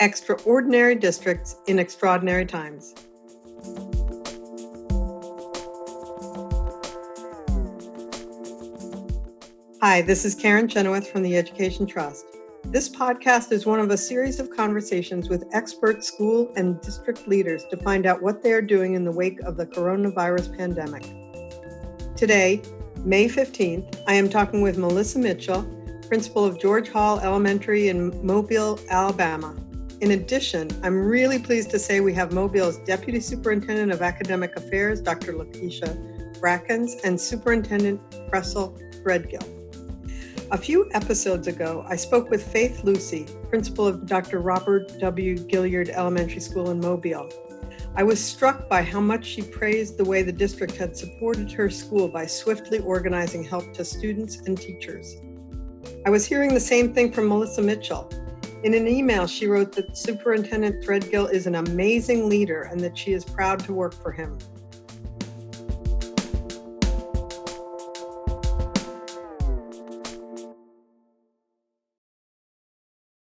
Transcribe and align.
Extraordinary 0.00 0.94
Districts 0.94 1.56
in 1.66 1.78
Extraordinary 1.78 2.46
Times. 2.46 2.94
Hi, 9.82 10.00
this 10.00 10.24
is 10.24 10.34
Karen 10.34 10.68
Chenoweth 10.68 11.10
from 11.10 11.22
the 11.22 11.36
Education 11.36 11.84
Trust. 11.84 12.24
This 12.64 12.88
podcast 12.88 13.52
is 13.52 13.66
one 13.66 13.78
of 13.78 13.90
a 13.90 13.98
series 13.98 14.40
of 14.40 14.48
conversations 14.48 15.28
with 15.28 15.44
expert 15.52 16.02
school 16.02 16.50
and 16.56 16.80
district 16.80 17.28
leaders 17.28 17.64
to 17.66 17.76
find 17.76 18.06
out 18.06 18.22
what 18.22 18.42
they 18.42 18.52
are 18.52 18.62
doing 18.62 18.94
in 18.94 19.04
the 19.04 19.12
wake 19.12 19.40
of 19.40 19.58
the 19.58 19.66
coronavirus 19.66 20.56
pandemic. 20.56 21.02
Today, 22.16 22.62
May 23.04 23.28
15th, 23.28 24.02
I 24.06 24.14
am 24.14 24.30
talking 24.30 24.62
with 24.62 24.78
Melissa 24.78 25.18
Mitchell, 25.18 25.62
principal 26.08 26.46
of 26.46 26.58
George 26.58 26.88
Hall 26.88 27.20
Elementary 27.20 27.88
in 27.88 28.26
Mobile, 28.26 28.80
Alabama. 28.88 29.54
In 30.00 30.12
addition, 30.12 30.70
I'm 30.82 30.98
really 30.98 31.38
pleased 31.38 31.70
to 31.72 31.78
say 31.78 32.00
we 32.00 32.14
have 32.14 32.32
Mobile's 32.32 32.78
Deputy 32.78 33.20
Superintendent 33.20 33.92
of 33.92 34.00
Academic 34.00 34.56
Affairs, 34.56 35.02
Dr. 35.02 35.34
Lakeisha 35.34 36.40
Brackens, 36.40 36.94
and 37.04 37.20
Superintendent 37.20 38.00
Chresal 38.30 38.80
Threadgill. 39.02 39.46
A 40.52 40.56
few 40.56 40.88
episodes 40.94 41.48
ago, 41.48 41.84
I 41.86 41.96
spoke 41.96 42.30
with 42.30 42.50
Faith 42.50 42.82
Lucy, 42.82 43.26
principal 43.50 43.86
of 43.86 44.06
Dr. 44.06 44.40
Robert 44.40 44.98
W. 45.00 45.36
Gilliard 45.36 45.90
Elementary 45.90 46.40
School 46.40 46.70
in 46.70 46.80
Mobile. 46.80 47.28
I 47.94 48.02
was 48.02 48.24
struck 48.24 48.70
by 48.70 48.82
how 48.82 49.00
much 49.00 49.26
she 49.26 49.42
praised 49.42 49.98
the 49.98 50.04
way 50.06 50.22
the 50.22 50.32
district 50.32 50.76
had 50.76 50.96
supported 50.96 51.52
her 51.52 51.68
school 51.68 52.08
by 52.08 52.24
swiftly 52.24 52.78
organizing 52.78 53.44
help 53.44 53.74
to 53.74 53.84
students 53.84 54.38
and 54.46 54.56
teachers. 54.56 55.16
I 56.06 56.10
was 56.10 56.24
hearing 56.24 56.54
the 56.54 56.60
same 56.60 56.94
thing 56.94 57.12
from 57.12 57.28
Melissa 57.28 57.60
Mitchell. 57.60 58.10
In 58.62 58.74
an 58.74 58.86
email, 58.86 59.26
she 59.26 59.46
wrote 59.46 59.72
that 59.72 59.96
Superintendent 59.96 60.84
Threadgill 60.84 61.32
is 61.32 61.46
an 61.46 61.54
amazing 61.54 62.28
leader 62.28 62.64
and 62.64 62.78
that 62.80 62.96
she 62.96 63.14
is 63.14 63.24
proud 63.24 63.60
to 63.60 63.72
work 63.72 63.94
for 63.94 64.12
him. 64.12 64.36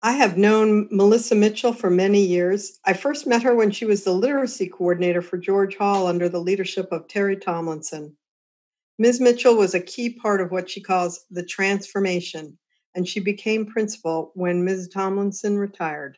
I 0.02 0.14
have 0.14 0.38
known 0.38 0.88
Melissa 0.90 1.36
Mitchell 1.36 1.74
for 1.74 1.90
many 1.90 2.22
years. 2.22 2.80
I 2.86 2.94
first 2.94 3.28
met 3.28 3.44
her 3.44 3.54
when 3.54 3.72
she 3.72 3.84
was 3.84 4.06
the 4.06 4.14
literacy 4.14 4.68
coordinator 4.68 5.22
for 5.22 5.38
George 5.38 5.76
Hall 5.76 6.08
under 6.08 6.30
the 6.30 6.40
leadership 6.40 6.94
of 6.94 7.08
Terri 7.08 7.42
Tomlinson. 7.42 8.16
Ms. 9.00 9.20
Mitchell 9.20 9.58
was 9.58 9.74
a 9.74 9.82
key 9.82 10.12
part 10.12 10.40
of 10.40 10.52
what 10.52 10.70
she 10.70 10.80
calls 10.80 11.26
the 11.30 11.44
transformation, 11.44 12.58
and 12.96 13.08
she 13.08 13.20
became 13.20 13.66
principal 13.66 14.32
when 14.34 14.64
Ms. 14.64 14.90
Tomlinson 14.90 15.58
retired. 15.58 16.18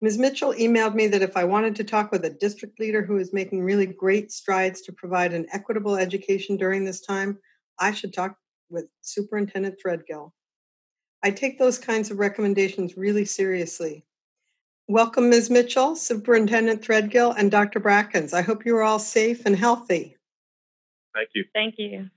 Ms. 0.00 0.18
Mitchell 0.18 0.52
emailed 0.54 0.94
me 0.94 1.06
that 1.08 1.22
if 1.22 1.36
I 1.36 1.44
wanted 1.44 1.74
to 1.76 1.84
talk 1.84 2.12
with 2.12 2.24
a 2.24 2.30
district 2.30 2.78
leader 2.78 3.02
who 3.02 3.16
is 3.18 3.32
making 3.32 3.62
really 3.64 3.86
great 3.86 4.30
strides 4.30 4.80
to 4.82 4.92
provide 4.92 5.32
an 5.32 5.46
equitable 5.52 5.96
education 5.96 6.56
during 6.56 6.84
this 6.84 7.00
time, 7.00 7.38
I 7.80 7.92
should 7.92 8.12
talk 8.12 8.36
with 8.70 8.86
Superintendent 9.00 9.76
Threadgill. 9.84 10.32
I 11.24 11.30
take 11.30 11.58
those 11.58 11.78
kinds 11.78 12.10
of 12.10 12.18
recommendations 12.18 12.96
really 12.96 13.24
seriously. 13.24 14.04
Welcome, 14.86 15.30
Ms. 15.30 15.50
Mitchell, 15.50 15.96
Superintendent 15.96 16.80
Threadgill, 16.80 17.34
and 17.36 17.50
Dr. 17.50 17.80
Brackens. 17.80 18.32
I 18.32 18.42
hope 18.42 18.64
you're 18.64 18.82
all 18.82 19.00
safe 19.00 19.46
and 19.46 19.56
healthy. 19.56 20.16
Thank 21.14 21.30
you. 21.34 21.44
Thank 21.52 21.74
you. 21.78 22.08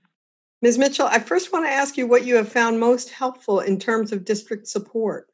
Ms. 0.62 0.78
Mitchell, 0.78 1.06
I 1.06 1.18
first 1.18 1.52
want 1.52 1.66
to 1.66 1.70
ask 1.70 1.96
you 1.96 2.06
what 2.06 2.24
you 2.24 2.36
have 2.36 2.48
found 2.48 2.78
most 2.78 3.10
helpful 3.10 3.58
in 3.60 3.80
terms 3.80 4.12
of 4.12 4.24
district 4.24 4.68
support. 4.68 5.28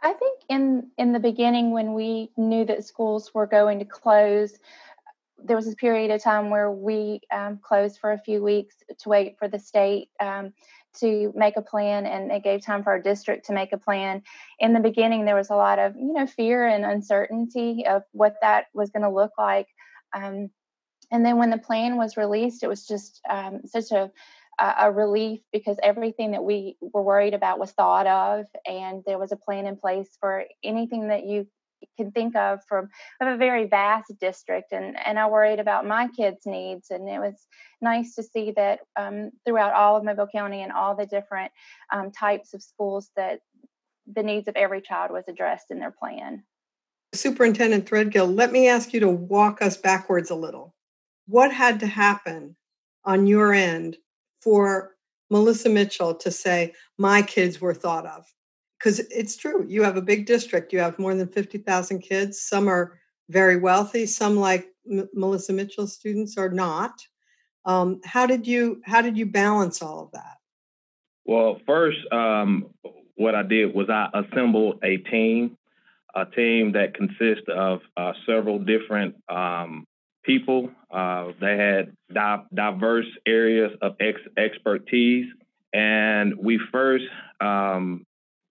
I 0.00 0.14
think 0.14 0.40
in 0.48 0.90
in 0.98 1.12
the 1.12 1.20
beginning 1.20 1.70
when 1.70 1.92
we 1.92 2.30
knew 2.36 2.64
that 2.64 2.84
schools 2.84 3.32
were 3.34 3.46
going 3.46 3.78
to 3.78 3.84
close, 3.84 4.58
there 5.44 5.56
was 5.56 5.70
a 5.70 5.76
period 5.76 6.10
of 6.10 6.22
time 6.22 6.48
where 6.48 6.70
we 6.70 7.20
um, 7.30 7.60
closed 7.62 7.98
for 7.98 8.12
a 8.12 8.18
few 8.18 8.42
weeks 8.42 8.76
to 8.98 9.08
wait 9.08 9.36
for 9.38 9.46
the 9.46 9.58
state 9.58 10.08
um, 10.20 10.54
to 11.00 11.32
make 11.36 11.56
a 11.56 11.62
plan 11.62 12.06
and 12.06 12.32
it 12.32 12.42
gave 12.42 12.64
time 12.64 12.82
for 12.82 12.90
our 12.90 13.00
district 13.00 13.46
to 13.46 13.52
make 13.52 13.72
a 13.72 13.78
plan. 13.78 14.22
In 14.58 14.72
the 14.72 14.80
beginning, 14.80 15.24
there 15.24 15.36
was 15.36 15.50
a 15.50 15.56
lot 15.56 15.78
of, 15.78 15.94
you 15.96 16.12
know, 16.12 16.26
fear 16.26 16.66
and 16.66 16.84
uncertainty 16.84 17.86
of 17.86 18.02
what 18.12 18.36
that 18.40 18.66
was 18.74 18.90
going 18.90 19.02
to 19.02 19.10
look 19.10 19.32
like. 19.38 19.68
Um, 20.14 20.50
and 21.10 21.24
then 21.24 21.38
when 21.38 21.50
the 21.50 21.58
plan 21.58 21.96
was 21.96 22.16
released, 22.16 22.62
it 22.62 22.68
was 22.68 22.86
just 22.86 23.20
um, 23.28 23.60
such 23.64 23.90
a, 23.90 24.10
a 24.62 24.92
relief 24.92 25.40
because 25.52 25.76
everything 25.82 26.32
that 26.32 26.44
we 26.44 26.76
were 26.80 27.02
worried 27.02 27.34
about 27.34 27.58
was 27.58 27.72
thought 27.72 28.06
of 28.06 28.46
and 28.64 29.02
there 29.06 29.18
was 29.18 29.32
a 29.32 29.36
plan 29.36 29.66
in 29.66 29.76
place 29.76 30.16
for 30.20 30.44
anything 30.62 31.08
that 31.08 31.26
you 31.26 31.46
can 31.96 32.12
think 32.12 32.36
of 32.36 32.60
from 32.68 32.88
of 33.20 33.26
a 33.26 33.36
very 33.36 33.66
vast 33.66 34.12
district 34.20 34.72
and 34.72 34.96
and 35.04 35.18
I 35.18 35.26
worried 35.26 35.58
about 35.58 35.84
my 35.84 36.06
kids 36.16 36.46
needs 36.46 36.90
and 36.90 37.08
it 37.08 37.18
was 37.18 37.34
nice 37.80 38.14
to 38.14 38.22
see 38.22 38.52
that 38.52 38.80
um, 38.96 39.32
throughout 39.44 39.74
all 39.74 39.96
of 39.96 40.04
Mobile 40.04 40.28
County 40.28 40.62
and 40.62 40.70
all 40.70 40.94
the 40.94 41.06
different 41.06 41.50
um, 41.92 42.12
types 42.12 42.54
of 42.54 42.62
schools 42.62 43.10
that 43.16 43.40
the 44.12 44.22
needs 44.22 44.46
of 44.46 44.54
every 44.54 44.80
child 44.80 45.10
was 45.10 45.24
addressed 45.26 45.72
in 45.72 45.80
their 45.80 45.90
plan. 45.90 46.44
Superintendent 47.14 47.84
Threadgill, 47.84 48.32
let 48.34 48.52
me 48.52 48.68
ask 48.68 48.92
you 48.92 49.00
to 49.00 49.08
walk 49.08 49.60
us 49.60 49.76
backwards 49.76 50.30
a 50.30 50.34
little. 50.36 50.74
What 51.26 51.52
had 51.52 51.80
to 51.80 51.86
happen 51.86 52.56
on 53.04 53.26
your 53.26 53.52
end 53.52 53.96
for 54.42 54.96
Melissa 55.30 55.68
Mitchell 55.68 56.14
to 56.14 56.30
say, 56.30 56.74
my 56.98 57.22
kids 57.22 57.60
were 57.60 57.74
thought 57.74 58.06
of? 58.06 58.24
because 58.82 58.98
it's 58.98 59.36
true. 59.36 59.64
You 59.68 59.82
have 59.84 59.96
a 59.96 60.02
big 60.02 60.26
district. 60.26 60.72
You 60.72 60.80
have 60.80 60.98
more 60.98 61.14
than 61.14 61.28
50,000 61.28 62.00
kids. 62.00 62.40
Some 62.40 62.68
are 62.68 62.98
very 63.28 63.56
wealthy. 63.56 64.06
Some, 64.06 64.36
like 64.36 64.66
M- 64.90 65.08
Melissa 65.14 65.52
Mitchell 65.52 65.86
students, 65.86 66.36
are 66.36 66.48
not. 66.48 67.00
Um, 67.64 68.00
how 68.04 68.26
did 68.26 68.46
you 68.46 68.82
how 68.84 69.02
did 69.02 69.16
you 69.16 69.26
balance 69.26 69.82
all 69.82 70.00
of 70.00 70.10
that? 70.12 70.38
Well, 71.24 71.60
first, 71.64 71.98
um, 72.10 72.70
what 73.14 73.36
I 73.36 73.44
did 73.44 73.72
was 73.72 73.88
I 73.88 74.08
assembled 74.12 74.80
a 74.82 74.96
team, 74.96 75.56
a 76.12 76.26
team 76.26 76.72
that 76.72 76.94
consists 76.94 77.46
of 77.48 77.82
uh, 77.96 78.14
several 78.26 78.58
different 78.58 79.14
um, 79.28 79.86
people. 80.22 80.70
Uh, 80.90 81.32
they 81.40 81.56
had 81.56 81.96
di- 82.12 82.44
diverse 82.54 83.06
areas 83.26 83.72
of 83.80 83.96
ex- 84.00 84.20
expertise, 84.36 85.26
and 85.72 86.34
we 86.38 86.60
first 86.70 87.04
um, 87.40 88.04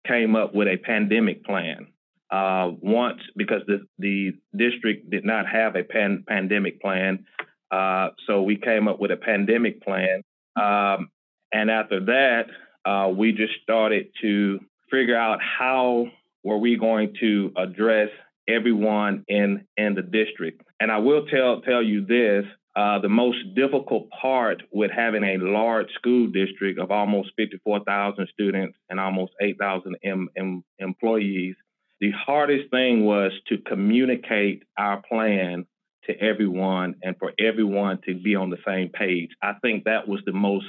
came 0.07 0.35
up 0.35 0.53
with 0.53 0.67
a 0.67 0.77
pandemic 0.77 1.43
plan. 1.45 1.87
Uh, 2.29 2.71
once, 2.81 3.19
because 3.35 3.61
the, 3.67 3.85
the 3.99 4.31
district 4.55 5.09
did 5.09 5.25
not 5.25 5.45
have 5.45 5.75
a 5.75 5.83
pan, 5.83 6.23
pandemic 6.25 6.81
plan, 6.81 7.25
uh, 7.71 8.09
so 8.25 8.41
we 8.41 8.55
came 8.55 8.87
up 8.87 8.99
with 8.99 9.11
a 9.11 9.17
pandemic 9.17 9.81
plan. 9.83 10.21
Um, 10.55 11.09
and 11.51 11.69
after 11.69 12.05
that, 12.05 12.45
uh, 12.85 13.09
we 13.09 13.31
just 13.31 13.53
started 13.63 14.07
to 14.21 14.59
figure 14.89 15.17
out 15.17 15.39
how 15.41 16.07
were 16.43 16.57
we 16.57 16.77
going 16.77 17.15
to 17.19 17.51
address 17.55 18.09
everyone 18.47 19.23
in 19.27 19.65
in 19.77 19.95
the 19.95 20.01
district. 20.01 20.61
And 20.81 20.91
I 20.91 20.97
will 20.97 21.27
tell 21.27 21.61
tell 21.61 21.83
you 21.83 22.03
this: 22.07 22.43
uh, 22.75 22.97
the 22.99 23.07
most 23.07 23.37
difficult 23.53 24.09
part 24.09 24.63
with 24.71 24.89
having 24.89 25.23
a 25.23 25.37
large 25.37 25.91
school 25.93 26.25
district 26.25 26.79
of 26.79 26.89
almost 26.89 27.29
54,000 27.37 28.27
students 28.33 28.75
and 28.89 28.99
almost 28.99 29.33
8,000 29.39 29.95
em- 30.03 30.29
em- 30.35 30.63
employees, 30.79 31.55
the 31.99 32.09
hardest 32.09 32.71
thing 32.71 33.05
was 33.05 33.31
to 33.49 33.59
communicate 33.59 34.63
our 34.75 35.03
plan 35.07 35.67
to 36.05 36.19
everyone 36.19 36.95
and 37.03 37.15
for 37.19 37.31
everyone 37.39 37.99
to 38.07 38.15
be 38.15 38.35
on 38.35 38.49
the 38.49 38.57
same 38.65 38.89
page. 38.89 39.29
I 39.39 39.53
think 39.61 39.83
that 39.83 40.07
was 40.07 40.21
the 40.25 40.33
most 40.33 40.65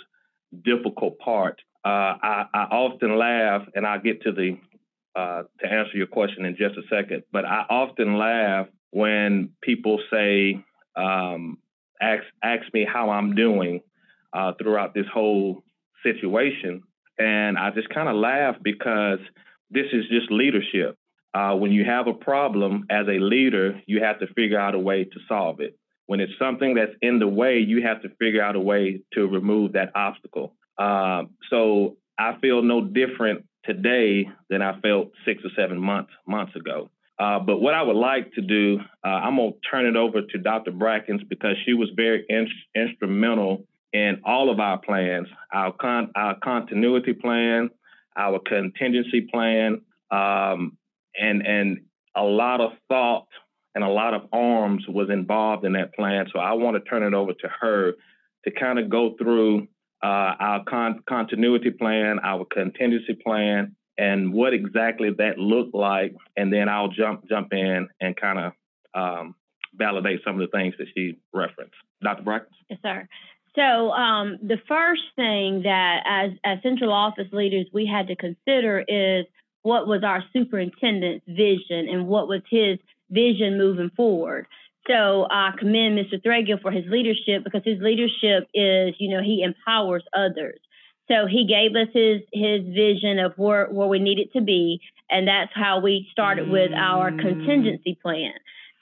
difficult 0.62 1.18
part. 1.20 1.62
Uh, 1.86 1.88
I, 2.22 2.44
I, 2.52 2.62
often 2.64 3.16
laugh, 3.16 3.62
and 3.74 3.86
I'll 3.86 3.98
get 3.98 4.20
to 4.24 4.32
the 4.32 4.58
uh, 5.16 5.44
to 5.60 5.66
answer 5.66 5.96
your 5.96 6.06
question 6.06 6.44
in 6.44 6.54
just 6.56 6.76
a 6.76 6.82
second. 6.90 7.22
But 7.32 7.46
I 7.46 7.64
often 7.70 8.18
laugh 8.18 8.66
when 8.92 9.50
people 9.60 9.98
say, 10.10 10.64
um, 10.94 11.58
ask 12.00 12.22
ask 12.42 12.62
me 12.72 12.86
how 12.90 13.10
I'm 13.10 13.34
doing 13.34 13.80
uh, 14.32 14.52
throughout 14.60 14.94
this 14.94 15.06
whole 15.12 15.64
situation, 16.04 16.82
and 17.18 17.58
I 17.58 17.70
just 17.70 17.88
kind 17.88 18.08
of 18.08 18.14
laugh 18.14 18.56
because 18.62 19.18
this 19.70 19.86
is 19.92 20.04
just 20.08 20.30
leadership. 20.30 20.96
Uh, 21.34 21.54
when 21.54 21.72
you 21.72 21.84
have 21.84 22.06
a 22.06 22.12
problem 22.12 22.84
as 22.90 23.06
a 23.08 23.18
leader, 23.18 23.80
you 23.86 24.02
have 24.02 24.20
to 24.20 24.26
figure 24.34 24.60
out 24.60 24.74
a 24.74 24.78
way 24.78 25.04
to 25.04 25.18
solve 25.26 25.60
it. 25.60 25.78
When 26.06 26.20
it's 26.20 26.32
something 26.38 26.74
that's 26.74 26.92
in 27.00 27.18
the 27.18 27.28
way, 27.28 27.58
you 27.58 27.82
have 27.82 28.02
to 28.02 28.10
figure 28.20 28.42
out 28.42 28.54
a 28.54 28.60
way 28.60 29.00
to 29.14 29.26
remove 29.26 29.72
that 29.72 29.92
obstacle. 29.94 30.52
Uh, 30.76 31.22
so 31.48 31.96
I 32.18 32.36
feel 32.40 32.62
no 32.62 32.82
different 32.82 33.46
today 33.64 34.28
than 34.50 34.60
I 34.60 34.78
felt 34.80 35.12
six 35.24 35.42
or 35.42 35.50
seven 35.56 35.78
months 35.78 36.10
months 36.26 36.54
ago. 36.54 36.90
Uh, 37.18 37.38
but 37.38 37.58
what 37.58 37.74
I 37.74 37.82
would 37.82 37.96
like 37.96 38.32
to 38.32 38.40
do, 38.40 38.78
uh, 39.04 39.08
I'm 39.08 39.36
going 39.36 39.52
to 39.52 39.58
turn 39.70 39.86
it 39.86 39.96
over 39.96 40.22
to 40.22 40.38
Dr. 40.38 40.72
Brackens 40.72 41.22
because 41.28 41.56
she 41.64 41.74
was 41.74 41.90
very 41.94 42.24
in- 42.28 42.48
instrumental 42.74 43.66
in 43.92 44.22
all 44.24 44.50
of 44.50 44.58
our 44.58 44.78
plans, 44.78 45.28
our, 45.52 45.72
con- 45.72 46.10
our 46.16 46.38
continuity 46.42 47.12
plan, 47.12 47.70
our 48.16 48.38
contingency 48.38 49.22
plan, 49.30 49.82
um, 50.10 50.76
and 51.14 51.46
and 51.46 51.78
a 52.14 52.22
lot 52.22 52.60
of 52.60 52.72
thought 52.88 53.26
and 53.74 53.82
a 53.82 53.88
lot 53.88 54.14
of 54.14 54.22
arms 54.32 54.84
was 54.88 55.08
involved 55.10 55.64
in 55.64 55.72
that 55.72 55.94
plan. 55.94 56.26
So 56.32 56.38
I 56.38 56.52
want 56.52 56.76
to 56.76 56.88
turn 56.88 57.02
it 57.02 57.14
over 57.14 57.32
to 57.32 57.48
her 57.60 57.92
to 58.44 58.50
kind 58.50 58.78
of 58.78 58.90
go 58.90 59.14
through 59.18 59.68
uh, 60.02 60.34
our 60.38 60.64
con- 60.64 61.02
continuity 61.08 61.70
plan, 61.70 62.18
our 62.22 62.44
contingency 62.44 63.14
plan, 63.14 63.76
and 63.98 64.32
what 64.32 64.54
exactly 64.54 65.10
that 65.18 65.38
looked 65.38 65.74
like, 65.74 66.14
and 66.36 66.52
then 66.52 66.68
I'll 66.68 66.88
jump 66.88 67.28
jump 67.28 67.52
in 67.52 67.88
and 68.00 68.16
kind 68.16 68.38
of 68.38 68.52
um, 68.94 69.34
validate 69.74 70.20
some 70.24 70.40
of 70.40 70.50
the 70.50 70.56
things 70.56 70.74
that 70.78 70.86
she 70.94 71.18
referenced. 71.32 71.74
Dr. 72.02 72.22
Brackens? 72.22 72.56
Yes, 72.68 72.80
sir. 72.82 73.08
So 73.54 73.90
um, 73.90 74.38
the 74.42 74.58
first 74.66 75.02
thing 75.14 75.62
that, 75.64 76.02
as 76.06 76.30
as 76.44 76.62
central 76.62 76.92
office 76.92 77.28
leaders, 77.32 77.66
we 77.72 77.86
had 77.86 78.08
to 78.08 78.16
consider 78.16 78.84
is 78.86 79.26
what 79.62 79.86
was 79.86 80.02
our 80.02 80.24
superintendent's 80.32 81.24
vision 81.28 81.88
and 81.88 82.08
what 82.08 82.28
was 82.28 82.42
his 82.50 82.78
vision 83.10 83.58
moving 83.58 83.90
forward. 83.96 84.46
So 84.88 85.26
I 85.30 85.52
commend 85.58 85.96
Mr. 85.96 86.20
Threadgill 86.20 86.60
for 86.60 86.72
his 86.72 86.84
leadership 86.88 87.44
because 87.44 87.62
his 87.64 87.80
leadership 87.80 88.48
is, 88.52 88.94
you 88.98 89.14
know, 89.14 89.22
he 89.22 89.42
empowers 89.42 90.02
others. 90.16 90.58
So 91.08 91.26
he 91.26 91.46
gave 91.46 91.74
us 91.76 91.88
his 91.92 92.20
his 92.32 92.62
vision 92.74 93.18
of 93.18 93.32
where 93.36 93.66
where 93.66 93.88
we 93.88 93.98
needed 93.98 94.32
to 94.34 94.40
be, 94.40 94.80
and 95.10 95.26
that's 95.26 95.52
how 95.54 95.80
we 95.80 96.08
started 96.12 96.48
with 96.48 96.72
our 96.72 97.10
mm. 97.10 97.20
contingency 97.20 97.98
plan. 98.00 98.32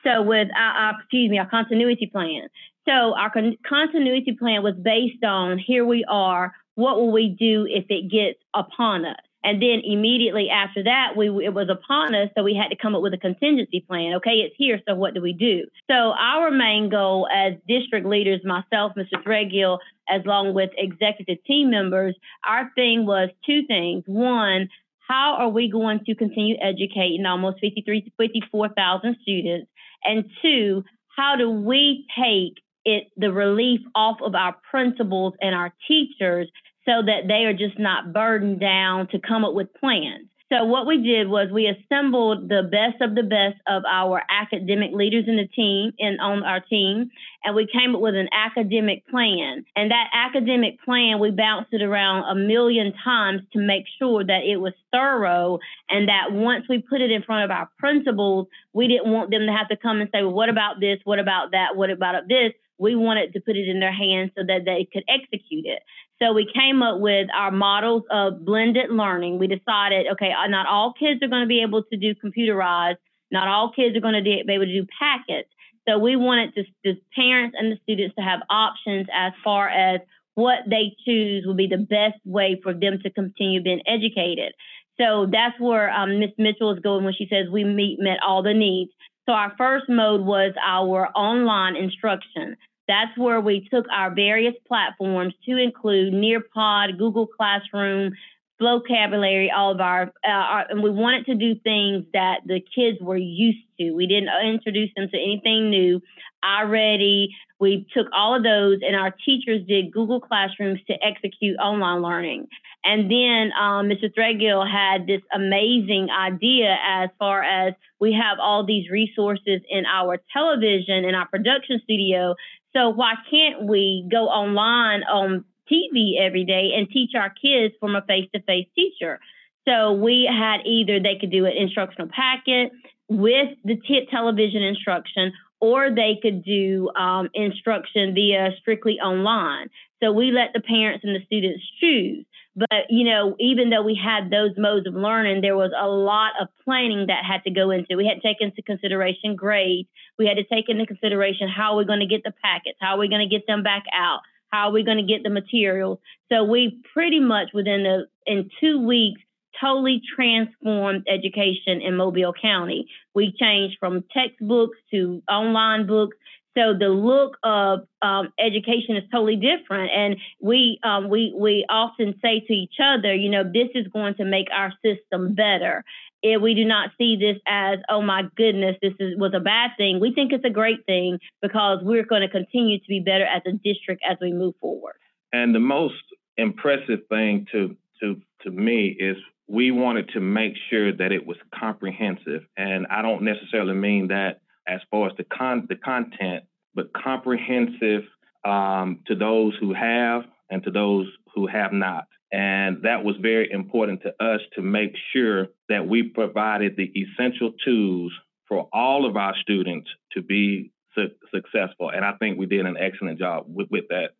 So 0.04 0.22
with 0.22 0.48
our, 0.56 0.72
our 0.72 1.00
excuse 1.00 1.30
me, 1.30 1.38
our 1.38 1.48
continuity 1.48 2.06
plan. 2.06 2.48
So 2.86 3.14
our 3.16 3.30
con- 3.30 3.58
continuity 3.66 4.36
plan 4.38 4.62
was 4.62 4.74
based 4.74 5.24
on 5.24 5.58
here 5.58 5.84
we 5.84 6.04
are. 6.08 6.54
What 6.74 6.96
will 6.96 7.12
we 7.12 7.28
do 7.28 7.66
if 7.68 7.86
it 7.88 8.10
gets 8.10 8.38
upon 8.54 9.04
us? 9.04 9.16
And 9.42 9.60
then 9.62 9.80
immediately 9.84 10.48
after 10.50 10.84
that, 10.84 11.16
we 11.16 11.28
it 11.44 11.54
was 11.54 11.68
upon 11.70 12.14
us, 12.14 12.28
so 12.36 12.42
we 12.42 12.54
had 12.54 12.68
to 12.68 12.76
come 12.76 12.94
up 12.94 13.02
with 13.02 13.14
a 13.14 13.18
contingency 13.18 13.80
plan. 13.80 14.14
Okay, 14.16 14.42
it's 14.44 14.54
here, 14.58 14.80
so 14.86 14.94
what 14.94 15.14
do 15.14 15.22
we 15.22 15.32
do? 15.32 15.64
So 15.90 16.12
our 16.12 16.50
main 16.50 16.90
goal 16.90 17.26
as 17.34 17.54
district 17.66 18.06
leaders, 18.06 18.40
myself, 18.44 18.92
Mr. 18.98 19.22
Threadgill, 19.24 19.78
as 20.08 20.22
long 20.26 20.52
with 20.52 20.70
executive 20.76 21.42
team 21.44 21.70
members, 21.70 22.14
our 22.46 22.70
thing 22.74 23.06
was 23.06 23.30
two 23.46 23.62
things. 23.66 24.04
One, 24.06 24.68
how 25.08 25.36
are 25.38 25.48
we 25.48 25.70
going 25.70 26.00
to 26.04 26.14
continue 26.14 26.56
educating 26.60 27.24
almost 27.24 27.60
53 27.60 28.02
to 28.02 28.10
54,000 28.18 29.16
students? 29.22 29.70
And 30.04 30.24
two, 30.42 30.84
how 31.16 31.36
do 31.36 31.50
we 31.50 32.06
take 32.16 32.62
it 32.84 33.08
the 33.16 33.32
relief 33.32 33.80
off 33.94 34.18
of 34.22 34.34
our 34.34 34.56
principals 34.70 35.34
and 35.40 35.54
our 35.54 35.72
teachers 35.86 36.50
so 36.86 37.02
that 37.04 37.28
they 37.28 37.44
are 37.44 37.52
just 37.52 37.78
not 37.78 38.12
burdened 38.12 38.60
down 38.60 39.08
to 39.08 39.18
come 39.20 39.44
up 39.44 39.54
with 39.54 39.72
plans. 39.74 40.28
So 40.52 40.64
what 40.64 40.84
we 40.84 41.00
did 41.00 41.28
was 41.28 41.46
we 41.52 41.70
assembled 41.70 42.48
the 42.48 42.66
best 42.66 43.00
of 43.00 43.14
the 43.14 43.22
best 43.22 43.62
of 43.68 43.84
our 43.88 44.20
academic 44.28 44.90
leaders 44.92 45.26
in 45.28 45.36
the 45.36 45.46
team 45.46 45.92
and 46.00 46.20
on 46.20 46.42
our 46.42 46.58
team, 46.58 47.10
and 47.44 47.54
we 47.54 47.68
came 47.70 47.94
up 47.94 48.00
with 48.00 48.16
an 48.16 48.28
academic 48.32 49.06
plan. 49.06 49.64
And 49.76 49.92
that 49.92 50.10
academic 50.12 50.82
plan, 50.84 51.20
we 51.20 51.30
bounced 51.30 51.68
it 51.70 51.82
around 51.82 52.24
a 52.24 52.34
million 52.34 52.92
times 53.04 53.42
to 53.52 53.60
make 53.60 53.84
sure 54.00 54.24
that 54.24 54.42
it 54.42 54.56
was 54.56 54.72
thorough 54.90 55.60
and 55.88 56.08
that 56.08 56.32
once 56.32 56.64
we 56.68 56.82
put 56.82 57.00
it 57.00 57.12
in 57.12 57.22
front 57.22 57.44
of 57.44 57.52
our 57.52 57.70
principals, 57.78 58.48
we 58.72 58.88
didn't 58.88 59.12
want 59.12 59.30
them 59.30 59.46
to 59.46 59.52
have 59.52 59.68
to 59.68 59.76
come 59.76 60.00
and 60.00 60.10
say, 60.12 60.24
well, 60.24 60.34
what 60.34 60.48
about 60.48 60.80
this? 60.80 60.98
What 61.04 61.20
about 61.20 61.52
that? 61.52 61.76
What 61.76 61.90
about 61.90 62.26
this? 62.28 62.54
We 62.76 62.96
wanted 62.96 63.34
to 63.34 63.40
put 63.40 63.54
it 63.54 63.68
in 63.68 63.78
their 63.78 63.94
hands 63.94 64.32
so 64.34 64.42
that 64.48 64.64
they 64.64 64.88
could 64.92 65.04
execute 65.06 65.66
it. 65.66 65.82
So 66.22 66.32
we 66.34 66.50
came 66.52 66.82
up 66.82 67.00
with 67.00 67.28
our 67.34 67.50
models 67.50 68.02
of 68.10 68.44
blended 68.44 68.90
learning. 68.90 69.38
We 69.38 69.46
decided, 69.46 70.06
okay, 70.12 70.30
uh, 70.32 70.48
not 70.48 70.66
all 70.66 70.92
kids 70.92 71.22
are 71.22 71.28
going 71.28 71.42
to 71.42 71.48
be 71.48 71.62
able 71.62 71.82
to 71.84 71.96
do 71.96 72.14
computerized. 72.14 72.96
Not 73.30 73.48
all 73.48 73.72
kids 73.74 73.96
are 73.96 74.00
going 74.00 74.14
to 74.14 74.22
be 74.22 74.42
able 74.46 74.66
to 74.66 74.80
do 74.82 74.86
packets. 74.98 75.48
So 75.88 75.98
we 75.98 76.16
wanted 76.16 76.54
to, 76.56 76.64
the 76.84 77.00
parents 77.14 77.56
and 77.58 77.72
the 77.72 77.78
students 77.82 78.14
to 78.16 78.22
have 78.22 78.40
options 78.50 79.06
as 79.14 79.32
far 79.42 79.68
as 79.68 80.00
what 80.34 80.58
they 80.68 80.94
choose 81.06 81.44
will 81.46 81.54
be 81.54 81.68
the 81.68 81.78
best 81.78 82.20
way 82.24 82.60
for 82.62 82.72
them 82.74 82.98
to 83.02 83.10
continue 83.10 83.62
being 83.62 83.82
educated. 83.86 84.52
So 85.00 85.26
that's 85.30 85.58
where 85.58 85.90
um, 85.90 86.20
Mitchell 86.36 86.72
is 86.72 86.80
going 86.80 87.04
when 87.04 87.14
she 87.14 87.26
says 87.30 87.46
we 87.50 87.64
meet 87.64 87.98
met 87.98 88.18
all 88.24 88.42
the 88.42 88.52
needs. 88.52 88.90
So 89.26 89.32
our 89.32 89.52
first 89.56 89.86
mode 89.88 90.20
was 90.20 90.52
our 90.62 91.08
online 91.16 91.76
instruction. 91.76 92.56
That's 92.90 93.16
where 93.16 93.40
we 93.40 93.68
took 93.70 93.86
our 93.94 94.12
various 94.12 94.54
platforms 94.66 95.32
to 95.46 95.56
include 95.56 96.12
Nearpod, 96.12 96.98
Google 96.98 97.28
Classroom, 97.28 98.14
vocabulary, 98.60 99.48
all 99.48 99.70
of 99.70 99.80
our, 99.80 100.12
uh, 100.26 100.28
our, 100.28 100.66
and 100.68 100.82
we 100.82 100.90
wanted 100.90 101.26
to 101.26 101.36
do 101.36 101.54
things 101.54 102.04
that 102.14 102.40
the 102.44 102.58
kids 102.58 102.98
were 103.00 103.16
used 103.16 103.64
to. 103.78 103.92
We 103.92 104.08
didn't 104.08 104.30
introduce 104.44 104.90
them 104.96 105.08
to 105.08 105.16
anything 105.16 105.70
new. 105.70 106.02
Already, 106.44 107.28
we 107.60 107.86
took 107.94 108.08
all 108.12 108.34
of 108.34 108.42
those, 108.42 108.78
and 108.84 108.96
our 108.96 109.14
teachers 109.24 109.64
did 109.68 109.92
Google 109.92 110.20
Classrooms 110.20 110.80
to 110.88 110.94
execute 111.00 111.58
online 111.58 112.02
learning. 112.02 112.48
And 112.82 113.08
then 113.08 113.52
um, 113.60 113.88
Mr. 113.88 114.12
Threadgill 114.12 114.68
had 114.68 115.06
this 115.06 115.20
amazing 115.32 116.08
idea 116.10 116.76
as 116.84 117.10
far 117.20 117.42
as 117.44 117.74
we 118.00 118.14
have 118.14 118.38
all 118.40 118.64
these 118.66 118.90
resources 118.90 119.60
in 119.68 119.84
our 119.86 120.18
television 120.32 121.04
in 121.04 121.14
our 121.14 121.28
production 121.28 121.80
studio 121.84 122.34
so 122.72 122.90
why 122.90 123.14
can't 123.30 123.64
we 123.64 124.06
go 124.10 124.28
online 124.28 125.02
on 125.04 125.44
TV 125.70 126.20
every 126.20 126.44
day 126.44 126.72
and 126.76 126.88
teach 126.88 127.10
our 127.14 127.30
kids 127.30 127.74
from 127.80 127.96
a 127.96 128.02
face-to-face 128.02 128.68
teacher? 128.74 129.20
So 129.68 129.92
we 129.92 130.28
had 130.30 130.66
either 130.66 131.00
they 131.00 131.18
could 131.20 131.30
do 131.30 131.46
an 131.46 131.52
instructional 131.56 132.08
packet 132.08 132.72
with 133.08 133.48
the 133.64 133.76
t- 133.76 134.06
television 134.10 134.62
instruction, 134.62 135.32
or 135.60 135.90
they 135.90 136.18
could 136.22 136.44
do 136.44 136.90
um, 136.96 137.28
instruction 137.34 138.14
via 138.14 138.50
strictly 138.60 138.98
online. 139.00 139.68
So 140.02 140.12
we 140.12 140.30
let 140.30 140.52
the 140.54 140.60
parents 140.60 141.04
and 141.04 141.14
the 141.14 141.24
students 141.26 141.62
choose. 141.80 142.24
But, 142.56 142.90
you 142.90 143.04
know, 143.04 143.36
even 143.38 143.70
though 143.70 143.82
we 143.82 143.94
had 143.94 144.30
those 144.30 144.50
modes 144.56 144.86
of 144.86 144.94
learning, 144.94 145.40
there 145.40 145.56
was 145.56 145.70
a 145.78 145.86
lot 145.86 146.32
of 146.40 146.48
planning 146.64 147.06
that 147.06 147.24
had 147.24 147.44
to 147.44 147.50
go 147.50 147.70
into. 147.70 147.96
We 147.96 148.06
had 148.06 148.20
to 148.20 148.26
take 148.26 148.38
into 148.40 148.62
consideration 148.62 149.36
grades. 149.36 149.88
We 150.18 150.26
had 150.26 150.36
to 150.36 150.44
take 150.44 150.68
into 150.68 150.84
consideration 150.84 151.48
how 151.48 151.72
are 151.72 151.76
we 151.76 151.84
going 151.84 152.00
to 152.00 152.06
get 152.06 152.22
the 152.24 152.32
packets? 152.42 152.78
How 152.80 152.96
are 152.96 152.98
we 152.98 153.08
going 153.08 153.26
to 153.26 153.32
get 153.32 153.46
them 153.46 153.62
back 153.62 153.84
out? 153.94 154.20
How 154.48 154.68
are 154.68 154.72
we 154.72 154.82
going 154.82 154.98
to 154.98 155.04
get 155.04 155.22
the 155.22 155.30
materials? 155.30 155.98
So 156.30 156.42
we 156.44 156.82
pretty 156.92 157.20
much 157.20 157.50
within 157.54 157.84
the 157.84 158.06
in 158.26 158.50
two 158.60 158.84
weeks 158.84 159.20
totally 159.60 160.00
transformed 160.14 161.06
education 161.08 161.80
in 161.80 161.96
Mobile 161.96 162.32
County. 162.32 162.86
We 163.14 163.34
changed 163.38 163.76
from 163.78 164.04
textbooks 164.12 164.78
to 164.92 165.22
online 165.28 165.86
books 165.86 166.16
so 166.56 166.74
the 166.76 166.88
look 166.88 167.36
of 167.44 167.80
um, 168.02 168.32
education 168.38 168.96
is 168.96 169.04
totally 169.12 169.36
different, 169.36 169.90
and 169.94 170.16
we 170.40 170.80
um, 170.82 171.08
we 171.08 171.32
we 171.36 171.64
often 171.68 172.14
say 172.20 172.40
to 172.40 172.52
each 172.52 172.74
other, 172.82 173.14
you 173.14 173.30
know, 173.30 173.44
this 173.44 173.68
is 173.74 173.86
going 173.88 174.14
to 174.16 174.24
make 174.24 174.48
our 174.52 174.72
system 174.84 175.34
better. 175.34 175.84
If 176.22 176.42
we 176.42 176.54
do 176.54 176.64
not 176.64 176.90
see 176.98 177.16
this 177.16 177.40
as, 177.46 177.78
oh 177.88 178.02
my 178.02 178.24
goodness, 178.36 178.76
this 178.82 178.92
is, 179.00 179.16
was 179.16 179.32
a 179.34 179.40
bad 179.40 179.70
thing. 179.78 180.00
We 180.00 180.12
think 180.12 180.32
it's 180.32 180.44
a 180.44 180.50
great 180.50 180.84
thing 180.84 181.18
because 181.40 181.78
we're 181.82 182.04
going 182.04 182.20
to 182.22 182.28
continue 182.28 182.78
to 182.78 182.84
be 182.88 183.00
better 183.00 183.24
as 183.24 183.40
a 183.46 183.52
district 183.52 184.02
as 184.08 184.18
we 184.20 184.32
move 184.32 184.54
forward. 184.60 184.96
And 185.32 185.54
the 185.54 185.60
most 185.60 185.94
impressive 186.36 187.06
thing 187.08 187.46
to 187.52 187.76
to 188.00 188.20
to 188.42 188.50
me 188.50 188.88
is 188.98 189.16
we 189.46 189.70
wanted 189.70 190.10
to 190.10 190.20
make 190.20 190.54
sure 190.68 190.92
that 190.92 191.12
it 191.12 191.26
was 191.26 191.36
comprehensive, 191.54 192.42
and 192.56 192.86
I 192.88 193.02
don't 193.02 193.22
necessarily 193.22 193.74
mean 193.74 194.08
that 194.08 194.40
as 194.70 194.80
far 194.90 195.08
as 195.08 195.16
the 195.16 195.24
con 195.24 195.66
the 195.68 195.76
content, 195.76 196.44
but 196.74 196.92
comprehensive 196.92 198.04
um, 198.44 199.00
to 199.06 199.14
those 199.14 199.54
who 199.60 199.74
have 199.74 200.22
and 200.50 200.62
to 200.64 200.70
those 200.70 201.06
who 201.34 201.46
have 201.46 201.72
not. 201.72 202.06
And 202.32 202.82
that 202.84 203.02
was 203.04 203.16
very 203.20 203.50
important 203.50 204.02
to 204.02 204.10
us 204.24 204.40
to 204.54 204.62
make 204.62 204.94
sure 205.12 205.48
that 205.68 205.86
we 205.88 206.04
provided 206.04 206.76
the 206.76 206.92
essential 206.96 207.52
tools 207.64 208.12
for 208.46 208.68
all 208.72 209.04
of 209.04 209.16
our 209.16 209.34
students 209.40 209.90
to 210.12 210.22
be 210.22 210.70
su- 210.94 211.10
successful. 211.34 211.90
And 211.90 212.04
I 212.04 212.12
think 212.12 212.38
we 212.38 212.46
did 212.46 212.66
an 212.66 212.76
excellent 212.78 213.18
job 213.18 213.46
with, 213.48 213.68
with 213.70 213.84
that. 213.88 214.10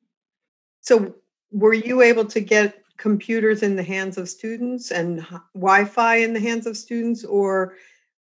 So, 0.81 1.15
were 1.53 1.75
you 1.75 2.03
able 2.03 2.25
to 2.27 2.41
get 2.41 2.83
computers 2.97 3.63
in 3.63 3.77
the 3.77 3.83
hands 3.83 4.19
of 4.19 4.29
students 4.29 4.91
and 4.91 5.27
Wi 5.55 5.85
Fi 5.85 6.17
in 6.17 6.33
the 6.33 6.41
hands 6.41 6.67
of 6.67 6.77
students, 6.77 7.25
or 7.25 7.75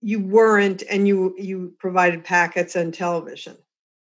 you 0.05 0.21
weren't 0.21 0.83
and 0.91 1.09
you 1.09 1.35
you 1.39 1.73
provided 1.79 2.23
packets 2.23 2.77
and 2.77 2.93
television 2.93 3.57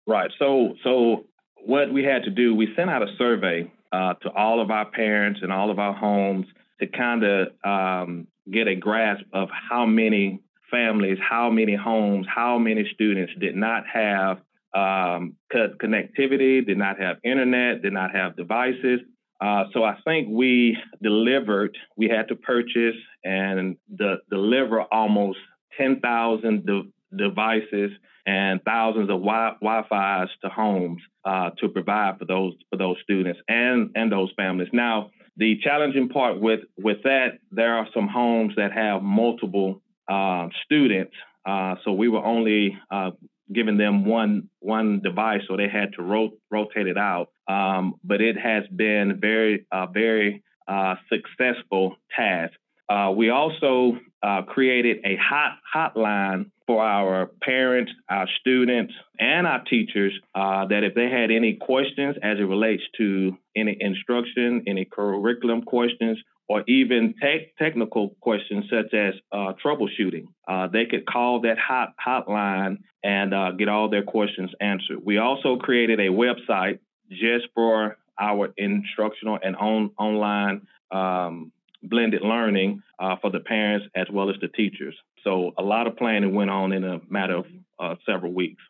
right 0.08 0.32
so 0.40 0.74
so 0.84 1.26
what 1.64 1.94
we 1.94 2.04
had 2.04 2.24
to 2.24 2.32
do 2.32 2.56
we 2.56 2.68
sent 2.76 2.90
out 2.90 3.04
a 3.04 3.16
survey 3.18 3.72
uh, 3.92 4.14
to 4.16 4.32
all 4.32 4.60
of 4.60 4.72
our 4.72 4.90
parents 4.90 5.42
and 5.44 5.52
all 5.52 5.70
of 5.70 5.78
our 5.78 5.94
homes 5.94 6.48
to 6.80 6.88
kind 6.88 7.24
of 7.24 7.50
um, 7.64 8.28
get 8.52 8.68
a 8.68 8.76
grasp 8.76 9.24
of 9.32 9.50
how 9.70 9.86
many 9.86 10.40
families 10.72 11.20
how 11.22 11.52
many 11.52 11.76
homes 11.76 12.26
how 12.28 12.58
many 12.58 12.90
students 12.96 13.32
did 13.40 13.56
not 13.56 13.84
have 13.86 14.40
um, 14.74 15.36
connectivity 15.54 16.66
did 16.66 16.80
not 16.80 17.00
have 17.00 17.18
internet 17.24 17.84
did 17.84 17.94
not 17.94 18.16
have 18.16 18.36
devices 18.36 19.02
uh, 19.42 19.64
so 19.74 19.84
I 19.84 19.98
think 20.06 20.28
we 20.30 20.78
delivered. 21.02 21.76
We 21.98 22.08
had 22.08 22.28
to 22.28 22.36
purchase 22.36 22.96
and 23.24 23.76
de- 23.98 24.20
deliver 24.30 24.84
almost 24.84 25.40
10,000 25.78 26.66
de- 26.66 26.84
devices 27.16 27.92
and 28.26 28.62
thousands 28.64 29.10
of 29.10 29.20
wi- 29.22 29.56
Wi-Fi's 29.62 30.30
to 30.44 30.50
homes 30.50 31.02
uh, 31.26 31.52
to 31.60 31.70
provide 31.70 32.20
for 32.20 32.26
those 32.26 32.54
for 32.70 32.78
those 32.78 32.98
students 33.04 33.40
and 33.48 33.92
and 33.96 34.12
those 34.12 34.32
families. 34.38 34.70
Now, 34.74 35.12
the 35.38 35.58
challenging 35.64 36.10
part 36.10 36.40
with 36.40 36.62
with 36.78 37.04
that, 37.04 37.40
there 37.52 37.76
are 37.76 37.88
some 37.94 38.08
homes 38.08 38.54
that 38.58 38.72
have 38.74 39.02
multiple 39.02 39.82
uh, 40.08 40.50
students, 40.66 41.14
uh, 41.46 41.76
so 41.84 41.94
we 41.94 42.10
were 42.10 42.24
only 42.24 42.78
uh, 42.92 43.12
giving 43.52 43.78
them 43.78 44.06
one 44.06 44.50
one 44.60 45.02
device, 45.02 45.42
so 45.48 45.58
they 45.58 45.70
had 45.70 45.94
to 45.94 46.04
ro- 46.04 46.38
rotate 46.50 46.88
it 46.88 46.98
out. 46.98 47.30
Um, 47.48 47.96
but 48.04 48.22
it 48.22 48.38
has 48.38 48.64
been 48.74 49.20
very 49.20 49.66
very 49.94 50.44
uh, 50.68 50.96
successful 51.10 51.96
task. 52.16 52.54
Uh, 52.92 53.10
we 53.12 53.30
also 53.30 53.98
uh, 54.22 54.42
created 54.42 54.98
a 55.06 55.16
hot 55.16 55.54
hotline 55.74 56.52
for 56.68 56.84
our 56.84 57.28
parents, 57.42 57.90
our 58.10 58.28
students, 58.42 58.94
and 59.18 59.48
our 59.48 59.64
teachers 59.64 60.14
uh, 60.36 60.66
that 60.66 60.84
if 60.84 60.94
they 60.94 61.10
had 61.10 61.32
any 61.32 61.54
questions 61.54 62.18
as 62.22 62.38
it 62.38 62.44
relates 62.44 62.84
to 62.98 63.38
any 63.56 63.78
instruction, 63.80 64.64
any 64.68 64.84
curriculum 64.84 65.62
questions, 65.62 66.18
or 66.50 66.64
even 66.68 67.14
te- 67.22 67.54
technical 67.58 68.10
questions 68.20 68.66
such 68.70 68.94
as 68.94 69.14
uh, 69.32 69.54
troubleshooting, 69.64 70.26
uh, 70.50 70.68
they 70.68 70.86
could 70.86 71.06
call 71.06 71.40
that 71.40 71.58
hot 71.58 71.94
hotline 72.06 72.80
and 73.06 73.34
uh, 73.34 73.52
get 73.52 73.70
all 73.70 73.90
their 73.90 74.04
questions 74.04 74.52
answered. 74.60 75.00
We 75.02 75.18
also 75.18 75.56
created 75.56 76.02
a 76.02 76.10
website 76.10 76.80
just 77.10 77.46
for 77.56 77.98
our 78.20 78.54
instructional 78.58 79.40
and 79.42 79.56
on- 79.56 79.92
online 79.98 80.68
um, 80.92 81.54
blended 81.84 82.22
learning 82.22 82.84
uh, 83.00 83.16
for 83.22 83.32
the 83.32 83.40
parents 83.40 83.88
as 83.96 84.08
well 84.12 84.30
as 84.30 84.36
the 84.42 84.48
teachers. 84.48 84.96
So 85.24 85.52
a 85.58 85.64
lot 85.64 85.88
of 85.88 85.98
planning 85.98 86.34
went 86.34 86.50
on 86.50 86.72
in 86.74 86.84
a 86.84 87.02
matter 87.10 87.38
of 87.38 87.46
uh, 87.80 87.96
several 88.06 88.34
weeks. 88.34 88.62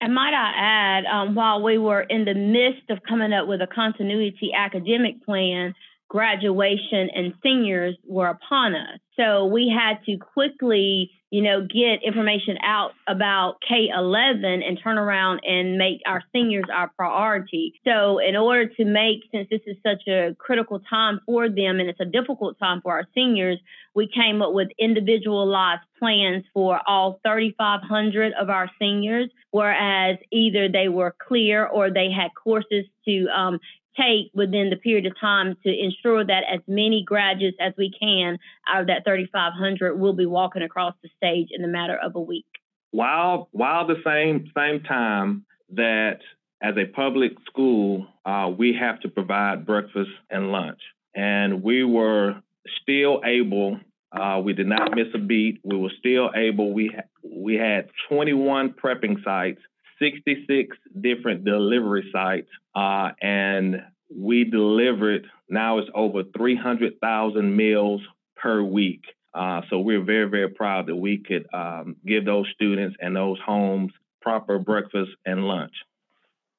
And 0.00 0.14
might 0.14 0.34
I 0.34 0.52
add, 0.56 1.04
um, 1.04 1.34
while 1.36 1.62
we 1.62 1.78
were 1.78 2.00
in 2.00 2.24
the 2.24 2.34
midst 2.34 2.90
of 2.90 2.98
coming 3.08 3.32
up 3.32 3.46
with 3.46 3.60
a 3.62 3.68
continuity 3.68 4.50
academic 4.52 5.24
plan, 5.24 5.74
graduation 6.12 7.08
and 7.14 7.32
seniors 7.42 7.96
were 8.04 8.28
upon 8.28 8.74
us. 8.74 9.00
So 9.18 9.46
we 9.46 9.74
had 9.74 10.04
to 10.04 10.18
quickly, 10.18 11.10
you 11.30 11.40
know, 11.42 11.62
get 11.62 12.04
information 12.04 12.58
out 12.62 12.90
about 13.08 13.54
K 13.66 13.88
11 13.94 14.44
and 14.44 14.78
turn 14.84 14.98
around 14.98 15.40
and 15.42 15.78
make 15.78 16.02
our 16.06 16.22
seniors 16.30 16.66
our 16.70 16.90
priority. 16.98 17.72
So, 17.84 18.18
in 18.18 18.36
order 18.36 18.68
to 18.68 18.84
make, 18.84 19.20
since 19.32 19.48
this 19.50 19.62
is 19.66 19.76
such 19.82 20.06
a 20.06 20.36
critical 20.38 20.80
time 20.80 21.20
for 21.24 21.48
them 21.48 21.80
and 21.80 21.88
it's 21.88 22.00
a 22.00 22.04
difficult 22.04 22.58
time 22.58 22.82
for 22.82 22.92
our 22.92 23.06
seniors, 23.14 23.58
we 23.94 24.06
came 24.06 24.42
up 24.42 24.52
with 24.52 24.68
individualized 24.78 25.82
plans 25.98 26.44
for 26.52 26.78
all 26.86 27.20
3,500 27.26 28.32
of 28.38 28.50
our 28.50 28.70
seniors, 28.78 29.30
whereas 29.50 30.18
either 30.30 30.68
they 30.68 30.88
were 30.88 31.14
clear 31.26 31.66
or 31.66 31.90
they 31.90 32.10
had 32.10 32.30
courses 32.42 32.84
to 33.06 33.26
um, 33.28 33.60
take 33.96 34.30
within 34.34 34.70
the 34.70 34.76
period 34.76 35.06
of 35.06 35.12
time 35.20 35.56
to 35.64 35.68
ensure 35.68 36.24
that 36.24 36.42
as 36.52 36.60
many 36.66 37.04
graduates 37.06 37.56
as 37.60 37.72
we 37.76 37.92
can 37.98 38.38
out 38.72 38.82
of 38.82 38.86
that 38.88 39.04
3,500 39.04 39.98
will 39.98 40.12
be 40.12 40.26
walking 40.26 40.62
across 40.62 40.94
the 41.02 41.08
stage 41.16 41.48
in 41.50 41.62
the 41.62 41.68
matter 41.68 41.96
of 41.96 42.14
a 42.14 42.20
week. 42.20 42.46
While 42.90 43.48
while 43.52 43.86
the 43.86 44.02
same 44.04 44.50
same 44.56 44.82
time 44.82 45.46
that 45.70 46.18
as 46.62 46.74
a 46.76 46.86
public 46.86 47.32
school, 47.46 48.06
uh, 48.24 48.50
we 48.56 48.76
have 48.78 49.00
to 49.00 49.08
provide 49.08 49.66
breakfast 49.66 50.10
and 50.30 50.52
lunch, 50.52 50.80
and 51.14 51.62
we 51.62 51.84
were 51.84 52.36
still 52.82 53.20
able. 53.24 53.80
Uh, 54.12 54.40
we 54.44 54.52
did 54.52 54.66
not 54.66 54.94
miss 54.94 55.08
a 55.14 55.18
beat. 55.18 55.58
We 55.64 55.78
were 55.78 55.90
still 55.98 56.30
able. 56.36 56.72
We 56.72 56.92
ha- 56.94 57.08
we 57.24 57.54
had 57.54 57.88
21 58.08 58.74
prepping 58.74 59.24
sites 59.24 59.60
66 60.02 60.76
different 61.00 61.44
delivery 61.44 62.08
sites, 62.12 62.48
uh, 62.74 63.10
and 63.22 63.82
we 64.14 64.44
delivered 64.44 65.26
now 65.48 65.78
it's 65.78 65.90
over 65.94 66.24
300,000 66.36 67.56
meals 67.56 68.00
per 68.36 68.62
week. 68.62 69.04
Uh, 69.32 69.62
so 69.70 69.78
we're 69.78 70.02
very, 70.02 70.28
very 70.28 70.50
proud 70.50 70.86
that 70.86 70.96
we 70.96 71.18
could 71.18 71.46
um, 71.54 71.96
give 72.04 72.24
those 72.24 72.46
students 72.54 72.96
and 73.00 73.14
those 73.14 73.38
homes 73.44 73.92
proper 74.20 74.58
breakfast 74.58 75.12
and 75.24 75.44
lunch. 75.44 75.72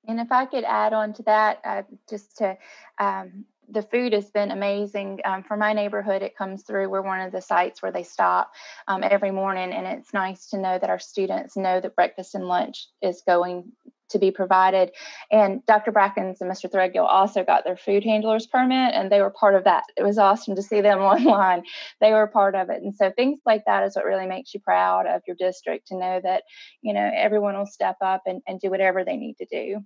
And 0.07 0.19
if 0.19 0.31
I 0.31 0.45
could 0.45 0.63
add 0.63 0.93
on 0.93 1.13
to 1.13 1.23
that, 1.23 1.59
uh, 1.63 1.83
just 2.09 2.37
to 2.37 2.57
um, 2.99 3.45
the 3.69 3.81
food 3.81 4.13
has 4.13 4.29
been 4.29 4.51
amazing. 4.51 5.19
Um, 5.25 5.43
for 5.43 5.57
my 5.57 5.73
neighborhood, 5.73 6.21
it 6.21 6.37
comes 6.37 6.63
through. 6.63 6.89
We're 6.89 7.01
one 7.01 7.21
of 7.21 7.31
the 7.31 7.41
sites 7.41 7.81
where 7.81 7.91
they 7.91 8.03
stop 8.03 8.51
um, 8.87 9.03
every 9.03 9.31
morning, 9.31 9.71
and 9.71 9.85
it's 9.87 10.13
nice 10.13 10.47
to 10.49 10.57
know 10.57 10.77
that 10.77 10.89
our 10.89 10.99
students 10.99 11.55
know 11.55 11.79
that 11.79 11.95
breakfast 11.95 12.35
and 12.35 12.47
lunch 12.47 12.87
is 13.01 13.23
going 13.25 13.71
to 14.09 14.19
be 14.19 14.31
provided. 14.31 14.91
And 15.31 15.65
Dr. 15.65 15.91
Brackens 15.91 16.41
and 16.41 16.51
Mr. 16.51 16.69
Threadgill 16.69 17.07
also 17.07 17.43
got 17.43 17.63
their 17.63 17.77
food 17.77 18.03
handlers 18.03 18.45
permit, 18.45 18.93
and 18.93 19.11
they 19.11 19.21
were 19.21 19.31
part 19.31 19.55
of 19.55 19.63
that. 19.63 19.83
It 19.97 20.03
was 20.03 20.17
awesome 20.17 20.55
to 20.55 20.61
see 20.61 20.81
them 20.81 20.99
online. 21.01 21.63
They 22.01 22.11
were 22.11 22.27
part 22.27 22.55
of 22.55 22.69
it, 22.69 22.81
and 22.81 22.95
so 22.95 23.11
things 23.11 23.39
like 23.45 23.63
that 23.65 23.83
is 23.83 23.95
what 23.95 24.05
really 24.05 24.27
makes 24.27 24.53
you 24.53 24.59
proud 24.59 25.07
of 25.07 25.21
your 25.27 25.35
district 25.37 25.87
to 25.87 25.97
know 25.97 26.19
that 26.23 26.43
you 26.81 26.93
know 26.93 27.11
everyone 27.15 27.57
will 27.57 27.65
step 27.65 27.97
up 28.01 28.23
and, 28.25 28.41
and 28.47 28.59
do 28.59 28.69
whatever 28.69 29.03
they 29.03 29.17
need 29.17 29.35
to 29.37 29.45
do. 29.45 29.83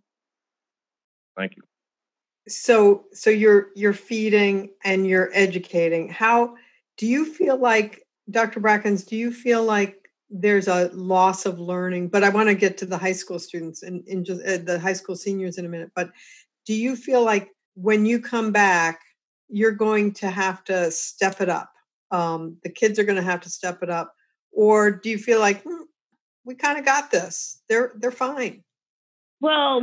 Thank 1.36 1.56
you 1.56 1.64
so 2.48 3.06
so 3.14 3.30
you're 3.30 3.68
you're 3.76 3.94
feeding 3.94 4.72
and 4.84 5.08
you're 5.08 5.30
educating. 5.34 6.10
How 6.10 6.56
do 6.98 7.06
you 7.06 7.26
feel 7.26 7.58
like 7.58 8.04
dr 8.30 8.60
brackens 8.60 9.06
do 9.06 9.16
you 9.16 9.32
feel 9.32 9.64
like 9.64 10.10
there's 10.30 10.68
a 10.68 10.90
loss 10.94 11.46
of 11.46 11.60
learning? 11.60 12.10
But 12.10 12.24
i 12.24 12.30
want 12.30 12.50
to 12.50 12.56
get 12.56 12.78
to 12.80 12.86
the 12.86 12.98
high 12.98 13.14
school 13.14 13.40
students 13.40 13.84
and 13.84 14.06
in, 14.08 14.26
just 14.26 14.42
uh, 14.46 14.58
the 14.58 14.80
high 14.80 14.94
school 14.94 15.16
seniors 15.16 15.58
in 15.58 15.66
a 15.66 15.70
minute 15.70 15.92
but 15.96 16.12
do 16.66 16.74
you 16.74 16.96
feel 16.96 17.24
like 17.24 17.50
when 17.76 18.06
you 18.06 18.20
come 18.20 18.52
back 18.52 19.02
you're 19.50 19.72
going 19.72 20.12
to 20.12 20.30
have 20.30 20.62
to 20.66 20.92
step 20.92 21.40
it 21.40 21.48
up? 21.48 21.72
Um, 22.12 22.58
the 22.64 22.70
kids 22.70 23.00
are 23.00 23.06
going 23.06 23.16
to 23.16 23.22
have 23.22 23.42
to 23.42 23.50
step 23.50 23.82
it 23.82 23.90
up 23.90 24.14
or 24.52 24.92
do 24.92 25.10
you 25.10 25.18
feel 25.18 25.40
like 25.40 25.62
hmm, 25.64 25.84
we 26.44 26.56
kind 26.56 26.80
of 26.80 26.86
got 26.86 27.12
this. 27.12 27.62
They're 27.70 27.94
they're 27.98 28.12
fine? 28.12 28.64
Well 29.40 29.82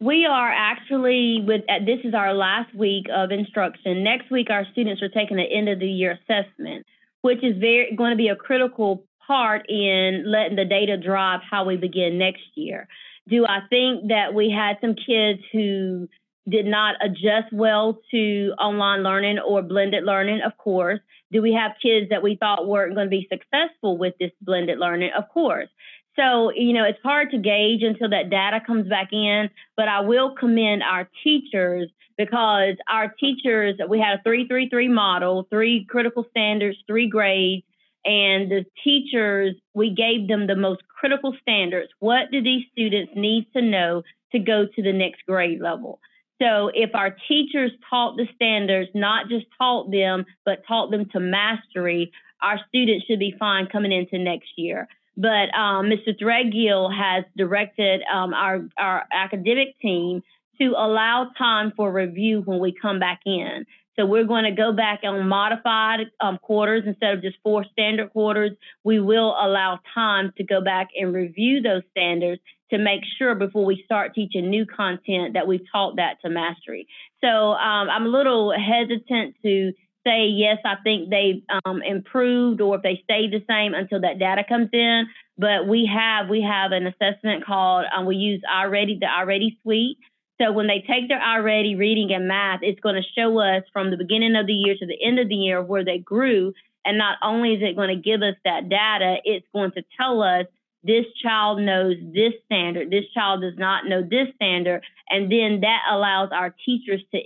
we 0.00 0.24
are 0.24 0.50
actually 0.50 1.44
with 1.46 1.62
this 1.84 1.98
is 2.04 2.14
our 2.14 2.32
last 2.32 2.74
week 2.74 3.06
of 3.14 3.30
instruction. 3.30 4.02
Next 4.02 4.30
week, 4.30 4.48
our 4.50 4.64
students 4.72 5.02
are 5.02 5.10
taking 5.10 5.38
an 5.38 5.46
end 5.46 5.68
of 5.68 5.78
the 5.78 5.86
year 5.86 6.18
assessment, 6.18 6.86
which 7.20 7.44
is 7.44 7.58
very 7.58 7.94
going 7.94 8.10
to 8.10 8.16
be 8.16 8.28
a 8.28 8.36
critical 8.36 9.04
part 9.26 9.68
in 9.68 10.24
letting 10.26 10.56
the 10.56 10.64
data 10.64 10.96
drive 10.96 11.40
how 11.48 11.64
we 11.64 11.76
begin 11.76 12.18
next 12.18 12.42
year. 12.54 12.88
Do 13.28 13.44
I 13.46 13.60
think 13.68 14.08
that 14.08 14.32
we 14.34 14.50
had 14.50 14.78
some 14.80 14.94
kids 14.94 15.42
who 15.52 16.08
did 16.48 16.64
not 16.64 16.96
adjust 17.04 17.52
well 17.52 18.00
to 18.10 18.52
online 18.58 19.02
learning 19.02 19.38
or 19.38 19.60
blended 19.60 20.04
learning? 20.04 20.40
Of 20.44 20.56
course. 20.56 21.00
Do 21.30 21.42
we 21.42 21.52
have 21.52 21.72
kids 21.80 22.08
that 22.10 22.22
we 22.22 22.36
thought 22.36 22.66
weren't 22.66 22.94
going 22.94 23.06
to 23.06 23.10
be 23.10 23.28
successful 23.30 23.98
with 23.98 24.14
this 24.18 24.32
blended 24.40 24.78
learning? 24.78 25.10
Of 25.16 25.28
course. 25.28 25.68
So, 26.16 26.50
you 26.54 26.72
know, 26.72 26.84
it's 26.84 26.98
hard 27.02 27.30
to 27.30 27.38
gauge 27.38 27.82
until 27.82 28.10
that 28.10 28.30
data 28.30 28.60
comes 28.66 28.88
back 28.88 29.12
in, 29.12 29.48
but 29.76 29.88
I 29.88 30.00
will 30.00 30.34
commend 30.34 30.82
our 30.82 31.08
teachers 31.22 31.88
because 32.18 32.74
our 32.88 33.14
teachers, 33.18 33.76
we 33.88 33.98
had 33.98 34.18
a 34.18 34.22
333 34.22 34.88
model, 34.88 35.46
three 35.50 35.86
critical 35.88 36.26
standards, 36.30 36.76
three 36.86 37.08
grades, 37.08 37.64
and 38.04 38.50
the 38.50 38.64
teachers, 38.82 39.54
we 39.74 39.94
gave 39.94 40.28
them 40.28 40.46
the 40.46 40.56
most 40.56 40.82
critical 40.88 41.34
standards. 41.40 41.90
What 41.98 42.30
do 42.30 42.42
these 42.42 42.64
students 42.72 43.12
need 43.14 43.46
to 43.54 43.62
know 43.62 44.02
to 44.32 44.38
go 44.38 44.66
to 44.66 44.82
the 44.82 44.92
next 44.92 45.22
grade 45.26 45.60
level? 45.60 46.00
So 46.40 46.70
if 46.72 46.90
our 46.94 47.14
teachers 47.28 47.70
taught 47.88 48.16
the 48.16 48.26
standards, 48.34 48.90
not 48.94 49.28
just 49.28 49.46
taught 49.58 49.90
them, 49.90 50.24
but 50.44 50.66
taught 50.66 50.90
them 50.90 51.06
to 51.12 51.20
mastery, 51.20 52.12
our 52.42 52.58
students 52.68 53.04
should 53.06 53.18
be 53.18 53.34
fine 53.38 53.66
coming 53.66 53.92
into 53.92 54.18
next 54.18 54.48
year. 54.56 54.88
But 55.20 55.54
um, 55.54 55.90
Mr. 55.90 56.18
Threadgill 56.18 56.96
has 56.96 57.24
directed 57.36 58.00
um, 58.10 58.32
our, 58.32 58.66
our 58.78 59.04
academic 59.12 59.78
team 59.80 60.22
to 60.58 60.70
allow 60.70 61.30
time 61.36 61.72
for 61.76 61.92
review 61.92 62.40
when 62.44 62.58
we 62.58 62.72
come 62.80 62.98
back 62.98 63.20
in. 63.26 63.66
So 63.98 64.06
we're 64.06 64.24
going 64.24 64.44
to 64.44 64.50
go 64.52 64.72
back 64.72 65.00
on 65.04 65.28
modified 65.28 66.06
um, 66.22 66.38
quarters 66.38 66.84
instead 66.86 67.12
of 67.12 67.22
just 67.22 67.36
four 67.42 67.66
standard 67.70 68.12
quarters. 68.12 68.52
We 68.82 68.98
will 68.98 69.36
allow 69.38 69.80
time 69.94 70.32
to 70.38 70.44
go 70.44 70.62
back 70.62 70.88
and 70.98 71.14
review 71.14 71.60
those 71.60 71.82
standards 71.90 72.40
to 72.70 72.78
make 72.78 73.00
sure 73.18 73.34
before 73.34 73.66
we 73.66 73.82
start 73.84 74.14
teaching 74.14 74.48
new 74.48 74.64
content 74.64 75.34
that 75.34 75.46
we've 75.46 75.66
taught 75.70 75.96
that 75.96 76.14
to 76.22 76.30
mastery. 76.30 76.86
So 77.22 77.28
um, 77.28 77.90
I'm 77.90 78.06
a 78.06 78.08
little 78.08 78.52
hesitant 78.52 79.34
to 79.42 79.72
say 80.06 80.26
yes, 80.26 80.58
I 80.64 80.76
think 80.82 81.10
they've 81.10 81.42
um, 81.64 81.82
improved, 81.82 82.60
or 82.60 82.76
if 82.76 82.82
they 82.82 83.00
stay 83.04 83.28
the 83.28 83.42
same 83.48 83.74
until 83.74 84.00
that 84.00 84.18
data 84.18 84.44
comes 84.48 84.70
in. 84.72 85.06
But 85.38 85.66
we 85.66 85.90
have 85.92 86.28
we 86.28 86.42
have 86.42 86.72
an 86.72 86.86
assessment 86.86 87.44
called 87.46 87.86
um, 87.96 88.06
we 88.06 88.16
use 88.16 88.42
iReady 88.52 88.98
the 89.00 89.06
iReady 89.06 89.60
suite. 89.62 89.98
So 90.40 90.52
when 90.52 90.66
they 90.66 90.82
take 90.86 91.08
their 91.08 91.20
iReady 91.20 91.78
reading 91.78 92.12
and 92.14 92.26
math, 92.26 92.60
it's 92.62 92.80
going 92.80 92.94
to 92.94 93.20
show 93.20 93.38
us 93.38 93.62
from 93.72 93.90
the 93.90 93.98
beginning 93.98 94.36
of 94.36 94.46
the 94.46 94.54
year 94.54 94.74
to 94.78 94.86
the 94.86 94.96
end 95.04 95.18
of 95.18 95.28
the 95.28 95.34
year 95.34 95.62
where 95.62 95.84
they 95.84 95.98
grew. 95.98 96.54
And 96.84 96.96
not 96.96 97.18
only 97.22 97.52
is 97.52 97.62
it 97.62 97.76
going 97.76 97.94
to 97.94 98.02
give 98.02 98.22
us 98.22 98.36
that 98.44 98.70
data, 98.70 99.16
it's 99.24 99.46
going 99.52 99.72
to 99.72 99.82
tell 99.98 100.22
us 100.22 100.46
this 100.82 101.04
child 101.22 101.60
knows 101.60 101.96
this 102.14 102.32
standard, 102.46 102.90
this 102.90 103.04
child 103.12 103.42
does 103.42 103.58
not 103.58 103.86
know 103.86 104.02
this 104.02 104.28
standard, 104.36 104.82
and 105.08 105.30
then 105.30 105.60
that 105.60 105.82
allows 105.90 106.30
our 106.32 106.54
teachers 106.64 107.02
to 107.12 107.18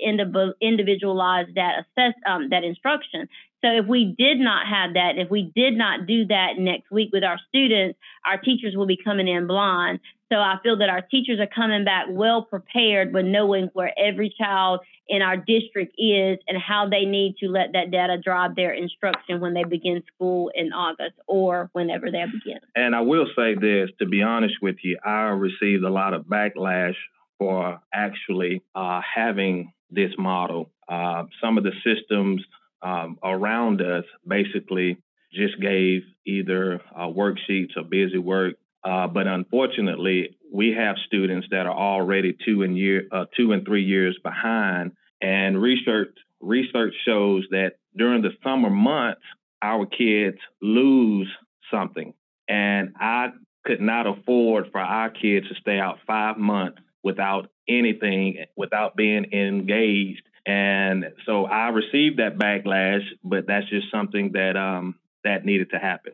individualize 0.61 1.47
that 1.55 1.85
assess 1.85 2.15
um, 2.27 2.49
that 2.51 2.65
instruction. 2.65 3.29
So 3.65 3.71
if 3.71 3.87
we 3.87 4.15
did 4.19 4.39
not 4.41 4.67
have 4.67 4.95
that, 4.95 5.17
if 5.17 5.31
we 5.31 5.51
did 5.55 5.75
not 5.75 6.07
do 6.07 6.27
that 6.27 6.59
next 6.59 6.91
week 6.91 7.11
with 7.13 7.25
our 7.25 7.39
students, 7.49 7.99
our 8.27 8.39
teachers 8.39 8.75
will 8.77 8.87
be 8.87 8.99
coming 9.03 9.27
in 9.29 9.47
blind. 9.47 10.01
So 10.35 10.41
I 10.41 10.59
feel 10.65 10.79
that 10.79 10.89
our 10.89 11.01
teachers 11.01 11.39
are 11.39 11.47
coming 11.47 11.85
back 11.85 12.07
well 12.11 12.43
prepared 12.43 13.15
with 13.15 13.25
knowing 13.25 13.71
where 13.73 13.93
every 13.97 14.35
child 14.37 14.81
in 15.07 15.23
our 15.23 15.37
district 15.37 15.95
is 15.97 16.39
and 16.49 16.59
how 16.61 16.89
they 16.89 17.05
need 17.05 17.37
to 17.39 17.47
let 17.47 17.75
that 17.75 17.93
data 17.93 18.19
drive 18.19 18.57
their 18.57 18.73
instruction 18.73 19.41
when 19.41 19.55
they 19.55 19.63
begin 19.63 20.03
school 20.13 20.51
in 20.53 20.73
August 20.73 21.15
or 21.29 21.71
whenever 21.73 22.11
they 22.11 22.25
begin. 22.25 22.59
And 22.75 22.97
I 22.97 23.03
will 23.03 23.27
say 23.37 23.55
this, 23.55 23.91
to 24.01 24.07
be 24.07 24.23
honest 24.23 24.55
with 24.61 24.77
you, 24.83 24.99
I 25.05 25.27
received 25.29 25.85
a 25.85 25.91
lot 25.91 26.15
of 26.15 26.25
backlash 26.25 26.97
for 27.39 27.81
actually 27.93 28.61
uh, 28.75 29.03
having 29.15 29.73
this 29.89 30.11
model. 30.19 30.73
Uh, 30.89 31.25
some 31.41 31.59
of 31.59 31.65
the 31.65 31.73
systems 31.85 32.43
um, 32.83 33.21
around 33.23 33.81
us 33.81 34.05
basically 34.27 34.99
just 35.33 35.61
gave 35.61 36.03
either 36.27 36.81
uh, 36.93 37.07
worksheets 37.07 37.77
or 37.77 37.85
busy 37.85 38.19
work. 38.19 38.55
Uh, 38.85 39.07
but 39.07 39.27
unfortunately, 39.27 40.37
we 40.53 40.73
have 40.73 40.97
students 41.07 41.47
that 41.51 41.67
are 41.67 41.77
already 41.77 42.37
two 42.45 42.63
and 42.63 42.77
year 42.77 43.09
uh, 43.11 43.25
two 43.37 43.53
and 43.53 43.65
three 43.65 43.85
years 43.85 44.19
behind. 44.23 44.93
And 45.21 45.61
research 45.61 46.15
research 46.41 46.95
shows 47.07 47.45
that 47.51 47.77
during 47.97 48.23
the 48.23 48.31
summer 48.43 48.71
months, 48.71 49.23
our 49.63 49.87
kids 49.87 50.39
lose 50.61 51.29
something. 51.73 52.13
And 52.47 52.93
I 53.01 53.31
could 53.65 53.81
not 53.81 54.07
afford 54.07 54.71
for 54.71 54.81
our 54.81 55.09
kids 55.09 55.49
to 55.49 55.55
stay 55.55 55.79
out 55.79 55.99
five 56.07 56.37
months 56.37 56.79
without 57.03 57.49
anything, 57.67 58.45
without 58.57 58.97
being 58.97 59.33
engaged 59.33 60.23
and 60.47 61.07
so 61.25 61.47
I 61.47 61.69
received 61.69 62.19
that 62.19 62.37
backlash, 62.37 63.03
but 63.23 63.47
that's 63.47 63.69
just 63.71 63.91
something 63.91 64.33
that 64.33 64.57
um, 64.57 64.97
that 65.25 65.45
needed 65.45 65.71
to 65.71 65.79
happen. 65.79 66.13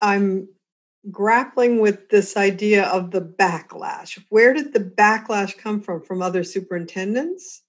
I'm 0.00 0.48
grappling 1.10 1.80
with 1.80 2.08
this 2.10 2.36
idea 2.36 2.84
of 2.86 3.10
the 3.10 3.20
backlash. 3.20 4.22
Where 4.28 4.52
did 4.52 4.72
the 4.72 4.80
backlash 4.80 5.56
come 5.56 5.80
from? 5.80 6.02
From 6.02 6.22
other 6.22 6.44
superintendents? 6.44 7.62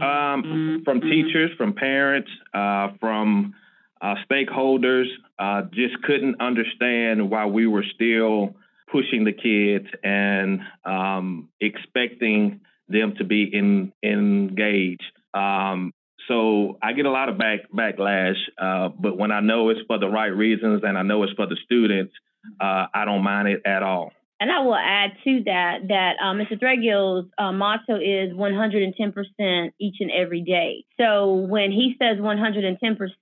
Um, 0.00 0.82
from 0.84 1.00
teachers, 1.00 1.52
from 1.56 1.72
parents, 1.74 2.30
uh, 2.52 2.88
from 2.98 3.54
uh, 4.00 4.16
stakeholders. 4.28 5.06
Uh, 5.38 5.62
just 5.72 6.02
couldn't 6.02 6.40
understand 6.40 7.30
why 7.30 7.46
we 7.46 7.66
were 7.66 7.84
still 7.94 8.56
pushing 8.90 9.24
the 9.24 9.32
kids 9.32 9.86
and 10.02 10.60
um, 10.84 11.48
expecting 11.60 12.60
them 12.88 13.14
to 13.18 13.24
be 13.24 13.44
in, 13.52 13.92
engaged. 14.02 15.02
Um, 15.32 15.92
so 16.28 16.78
I 16.82 16.92
get 16.92 17.06
a 17.06 17.10
lot 17.10 17.28
of 17.28 17.38
back 17.38 17.60
backlash, 17.72 18.36
uh, 18.58 18.88
but 18.88 19.18
when 19.18 19.30
I 19.30 19.40
know 19.40 19.68
it's 19.70 19.80
for 19.86 19.98
the 19.98 20.08
right 20.08 20.26
reasons 20.26 20.82
and 20.84 20.96
I 20.96 21.02
know 21.02 21.22
it's 21.22 21.32
for 21.34 21.46
the 21.46 21.56
students, 21.64 22.14
uh, 22.60 22.86
I 22.92 23.04
don't 23.04 23.22
mind 23.22 23.48
it 23.48 23.62
at 23.66 23.82
all. 23.82 24.12
And 24.40 24.50
I 24.50 24.60
will 24.60 24.74
add 24.74 25.12
to 25.24 25.42
that 25.44 25.88
that 25.88 26.16
uh, 26.20 26.34
Mr. 26.34 26.60
Threadgill's 26.60 27.30
uh, 27.38 27.52
motto 27.52 27.96
is 27.96 28.32
110% 28.32 29.72
each 29.78 29.96
and 30.00 30.10
every 30.10 30.42
day. 30.42 30.84
So 31.00 31.32
when 31.34 31.70
he 31.70 31.96
says 31.98 32.18
110%, 32.18 32.74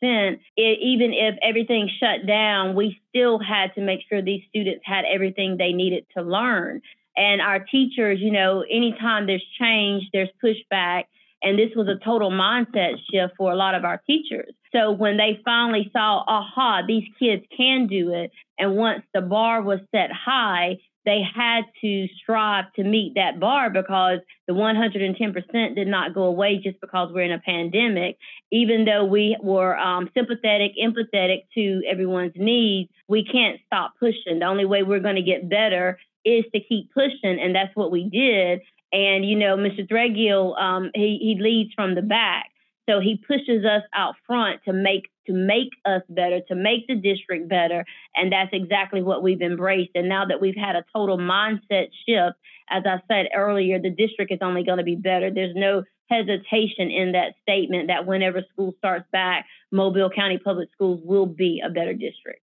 it, 0.02 0.78
even 0.80 1.12
if 1.12 1.36
everything 1.42 1.90
shut 2.00 2.26
down, 2.26 2.74
we 2.74 3.00
still 3.10 3.38
had 3.38 3.74
to 3.74 3.82
make 3.82 4.00
sure 4.08 4.22
these 4.22 4.42
students 4.48 4.82
had 4.84 5.04
everything 5.04 5.58
they 5.58 5.72
needed 5.72 6.06
to 6.16 6.22
learn. 6.22 6.80
And 7.16 7.42
our 7.42 7.60
teachers, 7.60 8.18
you 8.20 8.32
know, 8.32 8.62
anytime 8.62 9.26
there's 9.26 9.44
change, 9.60 10.04
there's 10.12 10.30
pushback. 10.42 11.04
And 11.42 11.58
this 11.58 11.70
was 11.74 11.88
a 11.88 12.02
total 12.04 12.30
mindset 12.30 12.94
shift 13.10 13.34
for 13.36 13.50
a 13.52 13.56
lot 13.56 13.74
of 13.74 13.84
our 13.84 14.00
teachers. 14.06 14.54
So 14.72 14.92
when 14.92 15.16
they 15.16 15.40
finally 15.44 15.90
saw, 15.92 16.24
aha, 16.26 16.82
these 16.86 17.04
kids 17.18 17.44
can 17.56 17.86
do 17.88 18.12
it. 18.14 18.30
And 18.58 18.76
once 18.76 19.02
the 19.12 19.20
bar 19.20 19.60
was 19.60 19.80
set 19.90 20.10
high, 20.12 20.78
they 21.04 21.20
had 21.34 21.62
to 21.80 22.06
strive 22.22 22.72
to 22.74 22.84
meet 22.84 23.14
that 23.16 23.40
bar 23.40 23.70
because 23.70 24.20
the 24.46 24.52
110% 24.52 25.74
did 25.74 25.88
not 25.88 26.14
go 26.14 26.22
away 26.24 26.60
just 26.62 26.80
because 26.80 27.10
we're 27.12 27.22
in 27.22 27.32
a 27.32 27.40
pandemic. 27.40 28.18
Even 28.52 28.84
though 28.84 29.04
we 29.04 29.36
were 29.42 29.76
um, 29.76 30.08
sympathetic, 30.14 30.72
empathetic 30.80 31.42
to 31.54 31.82
everyone's 31.90 32.34
needs, 32.36 32.90
we 33.08 33.24
can't 33.24 33.60
stop 33.66 33.94
pushing. 33.98 34.38
The 34.38 34.46
only 34.46 34.64
way 34.64 34.84
we're 34.84 35.00
going 35.00 35.16
to 35.16 35.22
get 35.22 35.48
better 35.48 35.98
is 36.24 36.44
to 36.54 36.60
keep 36.60 36.92
pushing, 36.92 37.38
and 37.40 37.54
that's 37.54 37.74
what 37.74 37.90
we 37.90 38.08
did. 38.08 38.60
And 38.92 39.24
you 39.24 39.36
know, 39.36 39.56
Mr. 39.56 39.88
Threadgill, 39.88 40.60
um, 40.60 40.90
he 40.94 41.18
he 41.20 41.42
leads 41.42 41.72
from 41.74 41.94
the 41.94 42.02
back, 42.02 42.46
so 42.88 43.00
he 43.00 43.22
pushes 43.26 43.64
us 43.64 43.82
out 43.94 44.14
front 44.26 44.60
to 44.64 44.72
make 44.72 45.08
to 45.26 45.32
make 45.32 45.70
us 45.84 46.02
better, 46.08 46.40
to 46.48 46.54
make 46.54 46.86
the 46.88 46.96
district 46.96 47.48
better, 47.48 47.84
and 48.14 48.32
that's 48.32 48.50
exactly 48.52 49.02
what 49.02 49.22
we've 49.22 49.40
embraced. 49.40 49.92
And 49.94 50.08
now 50.08 50.24
that 50.26 50.40
we've 50.40 50.56
had 50.56 50.76
a 50.76 50.84
total 50.94 51.16
mindset 51.16 51.88
shift, 52.06 52.36
as 52.70 52.82
I 52.86 53.00
said 53.08 53.28
earlier, 53.34 53.78
the 53.80 53.90
district 53.90 54.32
is 54.32 54.40
only 54.42 54.64
going 54.64 54.78
to 54.78 54.84
be 54.84 54.96
better. 54.96 55.30
There's 55.30 55.54
no 55.54 55.84
hesitation 56.10 56.90
in 56.90 57.12
that 57.12 57.34
statement 57.40 57.88
that 57.88 58.06
whenever 58.06 58.42
school 58.52 58.74
starts 58.78 59.06
back, 59.12 59.46
Mobile 59.70 60.10
County 60.10 60.38
Public 60.38 60.68
Schools 60.72 61.00
will 61.04 61.26
be 61.26 61.62
a 61.64 61.70
better 61.70 61.94
district. 61.94 62.41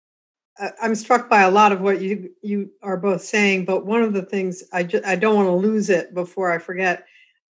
I'm 0.81 0.95
struck 0.95 1.29
by 1.29 1.43
a 1.43 1.51
lot 1.51 1.73
of 1.73 1.81
what 1.81 2.01
you 2.01 2.31
you 2.43 2.71
are 2.83 2.97
both 2.97 3.23
saying, 3.23 3.67
but 3.67 3.85
one 3.85 4.03
of 4.03 4.13
the 4.13 4.23
things 4.23 4.65
I 4.73 4.85
just, 4.85 5.05
I 5.05 5.17
don't 5.17 5.37
want 5.37 5.49
to 5.49 5.53
lose 5.53 5.91
it 5.91 6.15
before 6.15 6.51
I 6.51 6.59
forget 6.59 7.05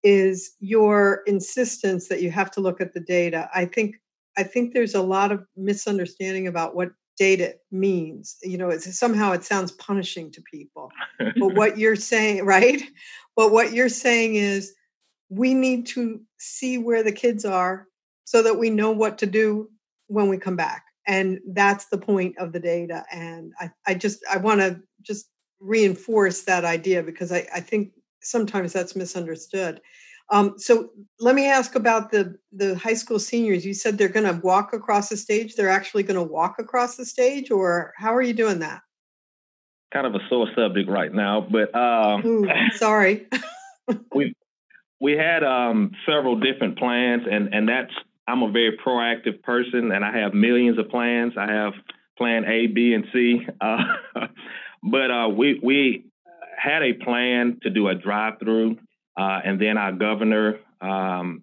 is 0.03 0.55
your 0.61 1.23
insistence 1.27 2.09
that 2.09 2.23
you 2.23 2.31
have 2.31 2.51
to 2.53 2.61
look 2.61 2.81
at 2.81 2.95
the 2.95 3.01
data. 3.01 3.49
I 3.55 3.67
think 3.67 3.97
I 4.39 4.43
think 4.43 4.73
there's 4.73 4.95
a 4.95 5.03
lot 5.03 5.33
of 5.33 5.45
misunderstanding 5.57 6.47
about 6.47 6.75
what 6.75 6.93
data 7.19 7.55
means. 7.71 8.37
You 8.43 8.59
know, 8.59 8.71
it's 8.71 8.99
somehow 8.99 9.33
it 9.33 9.45
sounds 9.45 9.73
punishing 9.73 10.31
to 10.33 10.43
people. 10.43 10.91
but 11.19 11.55
what 11.55 11.79
you're 11.79 11.97
saying, 11.97 12.45
right? 12.45 12.83
But 13.37 13.53
what 13.53 13.73
you're 13.73 13.89
saying 13.89 14.37
is 14.37 14.75
we 15.29 15.53
need 15.53 15.87
to 15.89 16.21
see 16.39 16.79
where 16.79 17.03
the 17.03 17.13
kids 17.13 17.45
are 17.45 17.87
so 18.25 18.43
that 18.43 18.59
we 18.59 18.71
know 18.71 18.93
what 18.93 19.19
to 19.19 19.27
do 19.27 19.71
when 20.07 20.29
we 20.29 20.39
come 20.39 20.57
back 20.57 20.85
and 21.07 21.39
that's 21.53 21.87
the 21.87 21.99
point 21.99 22.37
of 22.39 22.53
the 22.53 22.61
data 22.61 23.05
and 23.13 23.53
i, 23.61 23.71
I 23.87 23.95
just 23.95 24.21
i 24.31 24.37
want 24.37 24.61
to 24.61 24.81
just 25.03 25.29
reinforce 25.65 26.43
that 26.43 26.65
idea 26.65 27.03
because 27.03 27.33
I, 27.33 27.47
I 27.55 27.61
think 27.61 27.93
sometimes 28.23 28.73
that's 28.73 28.95
misunderstood. 28.95 29.81
Um, 30.31 30.55
so 30.57 30.91
let 31.21 31.35
me 31.35 31.47
ask 31.47 31.75
about 31.75 32.11
the 32.11 32.37
the 32.53 32.77
high 32.77 32.95
school 32.95 33.19
seniors. 33.19 33.65
You 33.65 33.75
said 33.75 33.99
they're 33.99 34.09
going 34.09 34.27
to 34.27 34.41
walk 34.43 34.73
across 34.73 35.09
the 35.09 35.17
stage. 35.17 35.55
They're 35.55 35.69
actually 35.69 36.03
going 36.03 36.17
to 36.17 36.33
walk 36.33 36.57
across 36.59 36.97
the 36.97 37.05
stage 37.05 37.51
or 37.51 37.93
how 37.99 38.15
are 38.15 38.23
you 38.23 38.33
doing 38.33 38.61
that? 38.61 38.81
Kind 39.93 40.07
of 40.07 40.15
a 40.15 40.21
sore 40.29 40.49
subject 40.57 40.89
right 40.89 41.13
now 41.13 41.47
but 41.49 41.75
um, 41.75 42.25
Ooh, 42.27 42.49
sorry. 42.77 43.27
we 44.15 44.35
we 45.01 45.13
had 45.13 45.45
um, 45.45 45.93
several 46.07 46.41
different 46.41 46.79
plans 46.79 47.23
and 47.31 47.55
and 47.55 47.69
that's 47.69 47.93
I'm 48.27 48.43
a 48.43 48.51
very 48.51 48.77
proactive 48.79 49.43
person 49.43 49.93
and 49.93 50.05
I 50.05 50.19
have 50.19 50.35
millions 50.35 50.79
of 50.79 50.89
plans. 50.89 51.35
I 51.37 51.51
have 51.53 51.75
plan 52.17 52.45
A, 52.45 52.67
B, 52.67 52.95
and 52.95 53.07
C. 53.13 53.47
Uh, 53.61 53.79
but 54.83 55.11
uh, 55.11 55.29
we 55.29 55.61
we 55.63 56.07
had 56.57 56.83
a 56.83 56.95
plan 56.95 57.59
to 57.63 57.71
do 57.71 57.89
a 57.89 57.95
drive-through, 57.95 58.79
uh, 59.19 59.41
and 59.45 59.61
then 59.61 59.77
our 59.77 59.93
governor 59.93 60.61
um, 60.81 61.43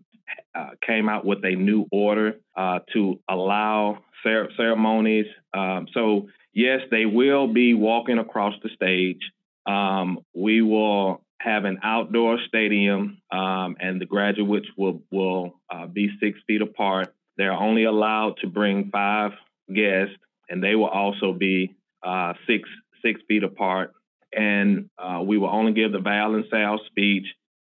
uh, 0.56 0.72
came 0.86 1.10
out 1.10 1.26
with 1.26 1.44
a 1.44 1.56
new 1.56 1.86
order 1.92 2.38
uh, 2.56 2.80
to 2.94 3.20
allow 3.30 4.00
cer- 4.24 4.50
ceremonies. 4.58 5.28
Um, 5.54 5.88
so 5.94 6.28
yes, 6.54 6.82
they 6.90 7.06
will 7.06 7.48
be 7.48 7.74
walking 7.74 8.18
across 8.18 8.54
the 8.64 8.70
stage. 8.76 9.22
Um, 9.66 10.20
we 10.34 10.62
will 10.62 11.22
have 11.44 11.66
an 11.66 11.80
outdoor 11.84 12.38
stadium, 12.48 13.22
um, 13.32 13.76
and 13.80 14.00
the 14.00 14.06
graduates 14.06 14.68
will 14.78 15.02
will 15.12 15.60
uh, 15.70 15.88
be 15.88 16.10
six 16.20 16.40
feet 16.48 16.62
apart. 16.62 17.14
They're 17.38 17.54
only 17.54 17.86
allowed 17.86 18.38
to 18.42 18.48
bring 18.48 18.90
five 18.92 19.32
guests, 19.74 20.16
and 20.50 20.64
they 20.64 20.76
will 20.76 20.88
also 20.88 21.34
be 21.34 21.76
uh, 22.04 22.34
six 22.48 22.70
six 23.04 23.22
feet 23.28 23.44
apart. 23.44 23.94
And 24.34 24.90
uh, 24.98 25.22
we 25.26 25.38
will 25.38 25.50
only 25.50 25.74
give 25.74 25.92
the 25.92 26.00
Val 26.00 26.36
and 26.36 26.46
Sal 26.50 26.80
speech. 26.86 27.26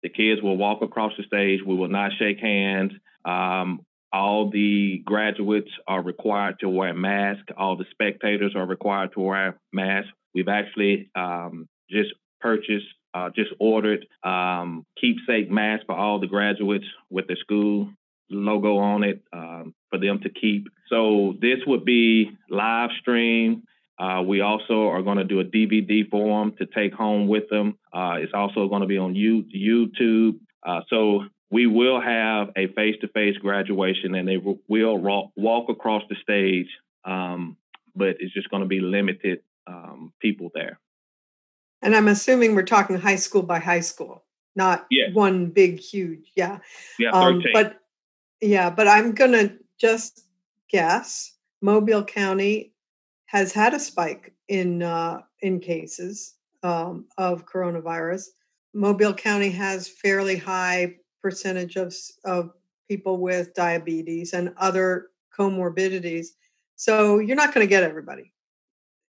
The 0.04 0.10
kids 0.10 0.42
will 0.42 0.58
walk 0.58 0.82
across 0.82 1.14
the 1.18 1.24
stage. 1.24 1.60
We 1.66 1.76
will 1.76 1.90
not 1.90 2.12
shake 2.18 2.40
hands. 2.40 2.94
Um, 3.26 3.82
all 4.14 4.50
the 4.50 5.02
graduates 5.06 5.70
are 5.88 6.02
required 6.02 6.60
to 6.62 6.70
wear 6.70 6.94
masks. 6.94 7.52
All 7.58 7.76
the 7.76 7.86
spectators 7.92 8.54
are 8.56 8.66
required 8.66 9.14
to 9.14 9.20
wear 9.20 9.60
masks. 9.74 10.12
We've 10.34 10.48
actually 10.48 11.10
um, 11.16 11.68
just 11.90 12.14
purchased 12.40 12.88
uh, 13.14 13.30
just 13.36 13.52
ordered 13.60 14.06
um, 14.24 14.86
keepsake 15.00 15.50
masks 15.50 15.86
for 15.86 15.96
all 15.96 16.20
the 16.20 16.28
graduates 16.28 16.86
with 17.10 17.28
the 17.28 17.36
school. 17.40 17.90
logo 18.30 18.78
on 18.78 19.04
it 19.04 19.22
um, 19.34 19.74
for 19.90 20.00
them 20.00 20.20
to 20.22 20.30
keep. 20.30 20.68
So 20.90 21.36
this 21.42 21.60
would 21.66 21.86
be 21.86 22.32
live 22.50 22.90
stream. 23.00 23.64
Uh, 24.00 24.22
we 24.22 24.42
also 24.42 24.90
are 24.90 25.02
going 25.02 25.18
to 25.18 25.24
do 25.24 25.40
a 25.40 25.46
DVD 25.46 26.08
for 26.10 26.40
them 26.40 26.54
to 26.58 26.66
take 26.68 26.94
home 26.94 27.28
with 27.28 27.50
them. 27.50 27.78
Uh, 27.92 28.16
it's 28.20 28.34
also 28.34 28.68
going 28.68 28.82
to 28.82 28.88
be 28.88 28.98
on 28.98 29.16
YouTube. 29.16 30.40
Uh, 30.64 30.82
so 30.90 31.24
we 31.50 31.66
will 31.66 32.00
have 32.02 32.50
a 32.56 32.68
face-to-face 32.74 33.38
graduation, 33.38 34.14
and 34.16 34.28
they 34.28 34.38
will 34.38 34.60
walk 34.68 35.70
across 35.70 36.04
the 36.10 36.16
stage, 36.22 36.68
um, 37.06 37.58
but 37.96 38.18
it's 38.20 38.34
just 38.34 38.50
going 38.50 38.62
to 38.62 38.68
be 38.68 38.82
limited 38.82 39.40
um, 39.66 40.14
people 40.22 40.52
there. 40.54 40.80
And 41.82 41.96
I'm 41.96 42.08
assuming 42.08 42.56
we're 42.56 42.64
talking 42.64 42.98
high 42.98 43.16
school 43.16 43.44
by 43.44 43.60
high 43.60 43.82
school, 43.82 44.24
not 44.56 44.88
one 45.14 45.48
big, 45.48 45.80
huge, 45.80 46.32
yeah. 46.36 46.60
Yeah, 46.98 47.12
um, 47.12 47.44
but 47.54 47.80
yeah, 48.42 48.70
but 48.70 48.88
I'm 48.88 49.14
gonna 49.14 49.52
just 49.80 50.26
guess 50.70 51.34
Mobile 51.62 52.04
County 52.04 52.74
has 53.26 53.52
had 53.52 53.74
a 53.74 53.80
spike 53.80 54.34
in 54.48 54.82
uh, 54.82 55.22
in 55.42 55.60
cases 55.60 56.36
um, 56.64 57.06
of 57.18 57.46
coronavirus. 57.46 58.28
Mobile 58.74 59.14
County 59.14 59.50
has 59.52 59.88
fairly 59.88 60.38
high 60.38 60.96
percentage 61.22 61.76
of 61.76 61.94
of 62.26 62.52
people 62.88 63.18
with 63.18 63.54
diabetes 63.54 64.34
and 64.34 64.54
other 64.58 65.08
comorbidities. 65.38 66.28
So 66.76 67.20
you're 67.20 67.36
not 67.36 67.54
going 67.54 67.66
to 67.66 67.70
get 67.70 67.84
everybody. 67.84 68.34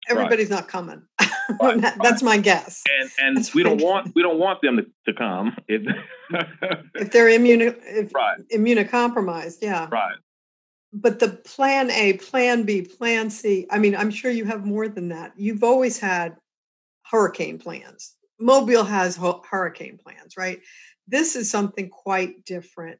Everybody's 0.10 0.50
right. 0.50 0.58
not 0.58 0.68
coming. 0.68 1.04
That, 1.60 1.98
that's 2.02 2.24
my 2.24 2.38
guess. 2.38 2.84
And 3.00 3.10
and 3.20 3.38
that's 3.38 3.54
we 3.54 3.64
don't 3.64 3.82
want 3.82 4.14
we 4.16 4.22
don't 4.22 4.40
want 4.40 4.62
them 4.62 4.78
to, 4.78 4.86
to 5.06 5.14
come 5.18 5.56
if 5.68 5.82
if 6.96 7.12
they're 7.12 7.30
immune 7.30 7.62
if 7.62 8.14
right. 8.14 8.40
immunocompromised. 8.54 9.58
Yeah. 9.62 9.88
Right. 9.92 10.18
But 10.94 11.20
the 11.20 11.30
plan 11.30 11.92
A, 11.92 12.14
plan 12.14 12.64
B, 12.64 12.82
plan 12.82 13.30
C, 13.30 13.68
I 13.70 13.78
mean, 13.78 13.96
I'm 13.96 14.10
sure 14.10 14.32
you 14.32 14.46
have 14.46 14.66
more 14.66 14.88
than 14.88 15.10
that. 15.10 15.34
You've 15.38 15.64
always 15.64 16.00
had 16.00 16.38
hurricane 17.04 17.60
plans. 17.60 18.16
Mobile 18.40 18.84
has 18.84 19.18
hurricane 19.18 19.98
plans, 19.98 20.38
right? 20.38 20.62
This 21.08 21.36
is 21.36 21.50
something 21.50 21.90
quite 21.90 22.46
different. 22.46 23.00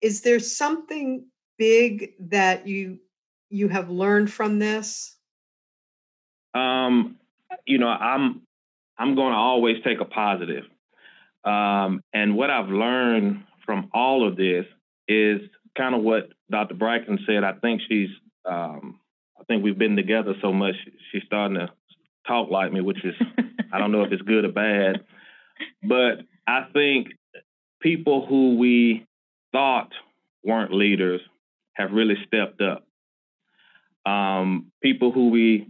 Is 0.00 0.22
there 0.22 0.40
something 0.40 1.26
big 1.58 2.12
that 2.20 2.66
you 2.66 2.98
you 3.50 3.68
have 3.68 3.90
learned 3.90 4.32
from 4.32 4.58
this? 4.58 5.16
Um, 6.54 7.16
you 7.66 7.78
know, 7.78 7.88
I'm 7.88 8.42
I'm 8.98 9.14
going 9.14 9.32
to 9.32 9.38
always 9.38 9.76
take 9.84 10.00
a 10.00 10.04
positive. 10.04 10.64
Um, 11.44 12.02
and 12.12 12.36
what 12.36 12.50
I've 12.50 12.68
learned 12.68 13.44
from 13.64 13.90
all 13.94 14.26
of 14.26 14.36
this 14.36 14.66
is 15.06 15.40
kind 15.76 15.94
of 15.94 16.02
what 16.02 16.30
Dr. 16.50 16.74
Bracken 16.74 17.18
said. 17.26 17.44
I 17.44 17.52
think 17.52 17.80
she's, 17.88 18.10
um, 18.44 18.98
I 19.38 19.44
think 19.44 19.62
we've 19.62 19.78
been 19.78 19.96
together 19.96 20.34
so 20.42 20.52
much, 20.52 20.74
she's 21.12 21.22
starting 21.26 21.58
to 21.58 21.68
talk 22.26 22.50
like 22.50 22.72
me, 22.72 22.80
which 22.80 23.04
is, 23.04 23.14
I 23.72 23.78
don't 23.78 23.92
know 23.92 24.02
if 24.02 24.12
it's 24.12 24.22
good 24.22 24.44
or 24.44 24.52
bad. 24.52 25.04
But 25.82 26.24
I 26.46 26.66
think 26.72 27.08
people 27.80 28.26
who 28.26 28.56
we 28.56 29.06
thought 29.52 29.92
weren't 30.42 30.72
leaders 30.72 31.20
have 31.74 31.92
really 31.92 32.16
stepped 32.26 32.60
up. 32.60 32.84
Um, 34.10 34.72
people 34.82 35.12
who 35.12 35.30
we 35.30 35.68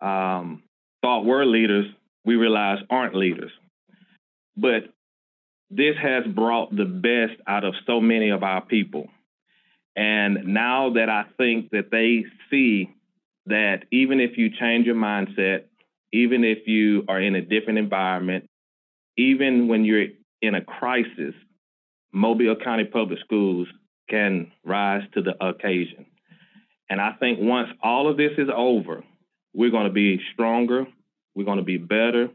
um, 0.00 0.63
thought 1.04 1.26
were 1.26 1.44
leaders, 1.44 1.84
we 2.24 2.34
realize 2.34 2.78
aren't 2.88 3.14
leaders. 3.14 3.50
But 4.56 4.84
this 5.68 5.96
has 6.00 6.24
brought 6.34 6.74
the 6.74 6.86
best 6.86 7.38
out 7.46 7.62
of 7.62 7.74
so 7.86 8.00
many 8.00 8.30
of 8.30 8.42
our 8.42 8.64
people. 8.64 9.08
And 9.94 10.46
now 10.46 10.94
that 10.94 11.10
I 11.10 11.24
think 11.36 11.70
that 11.72 11.90
they 11.90 12.24
see 12.50 12.88
that 13.44 13.84
even 13.92 14.18
if 14.18 14.38
you 14.38 14.48
change 14.58 14.86
your 14.86 14.94
mindset, 14.94 15.64
even 16.10 16.42
if 16.42 16.66
you 16.66 17.04
are 17.06 17.20
in 17.20 17.34
a 17.34 17.42
different 17.42 17.78
environment, 17.78 18.48
even 19.18 19.68
when 19.68 19.84
you're 19.84 20.06
in 20.40 20.54
a 20.54 20.64
crisis, 20.64 21.34
Mobile 22.14 22.56
County 22.56 22.84
Public 22.84 23.18
Schools 23.20 23.68
can 24.08 24.52
rise 24.64 25.02
to 25.12 25.20
the 25.20 25.34
occasion. 25.44 26.06
And 26.88 26.98
I 26.98 27.12
think 27.20 27.40
once 27.42 27.68
all 27.82 28.08
of 28.08 28.16
this 28.16 28.32
is 28.38 28.48
over, 28.54 29.04
we're 29.54 29.70
going 29.70 29.86
to 29.86 29.92
be 29.92 30.20
stronger. 30.32 30.86
We're 31.34 31.44
going 31.44 31.58
to 31.58 31.64
be 31.64 31.78
better. 31.78 32.28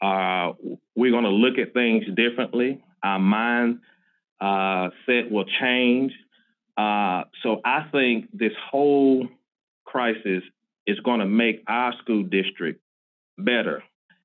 Uh, 0.00 0.52
we're 0.96 1.12
going 1.12 1.24
to 1.24 1.30
look 1.30 1.58
at 1.58 1.72
things 1.72 2.04
differently. 2.16 2.82
Our 3.02 3.18
mind 3.18 3.80
uh, 4.40 4.90
set 5.06 5.30
will 5.30 5.44
change. 5.60 6.12
Uh, 6.76 7.24
so 7.42 7.60
I 7.64 7.86
think 7.92 8.28
this 8.32 8.52
whole 8.70 9.28
crisis 9.84 10.42
is 10.86 10.98
going 11.00 11.20
to 11.20 11.26
make 11.26 11.62
our 11.68 11.92
school 12.02 12.22
district 12.24 12.80
better. 13.38 13.82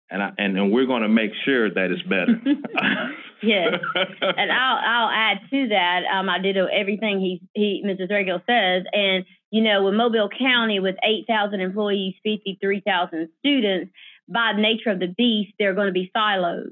And, 0.09 0.23
I, 0.23 0.31
and, 0.37 0.57
and 0.57 0.71
we're 0.71 0.85
going 0.85 1.03
to 1.03 1.09
make 1.09 1.31
sure 1.43 1.69
that 1.69 1.91
it's 1.91 2.01
better. 2.03 2.41
yes, 3.43 3.73
and 4.21 4.51
I'll 4.51 4.77
I'll 4.77 5.09
add 5.09 5.37
to 5.51 5.67
that. 5.67 6.01
Um, 6.11 6.29
I 6.29 6.39
did 6.39 6.57
everything 6.57 7.19
he 7.19 7.41
he 7.53 7.83
Mr. 7.85 8.09
Threadgill 8.09 8.41
says, 8.47 8.85
and 8.91 9.25
you 9.51 9.62
know, 9.63 9.83
with 9.83 9.93
Mobile 9.93 10.29
County 10.29 10.79
with 10.79 10.95
8,000 11.03 11.60
employees, 11.62 12.15
53,000 12.23 13.29
students, 13.39 13.91
by 14.27 14.53
nature 14.53 14.89
of 14.89 14.99
the 14.99 15.07
beast, 15.07 15.53
there 15.57 15.71
are 15.71 15.73
going 15.73 15.88
to 15.88 15.93
be 15.93 16.12
silos. 16.13 16.71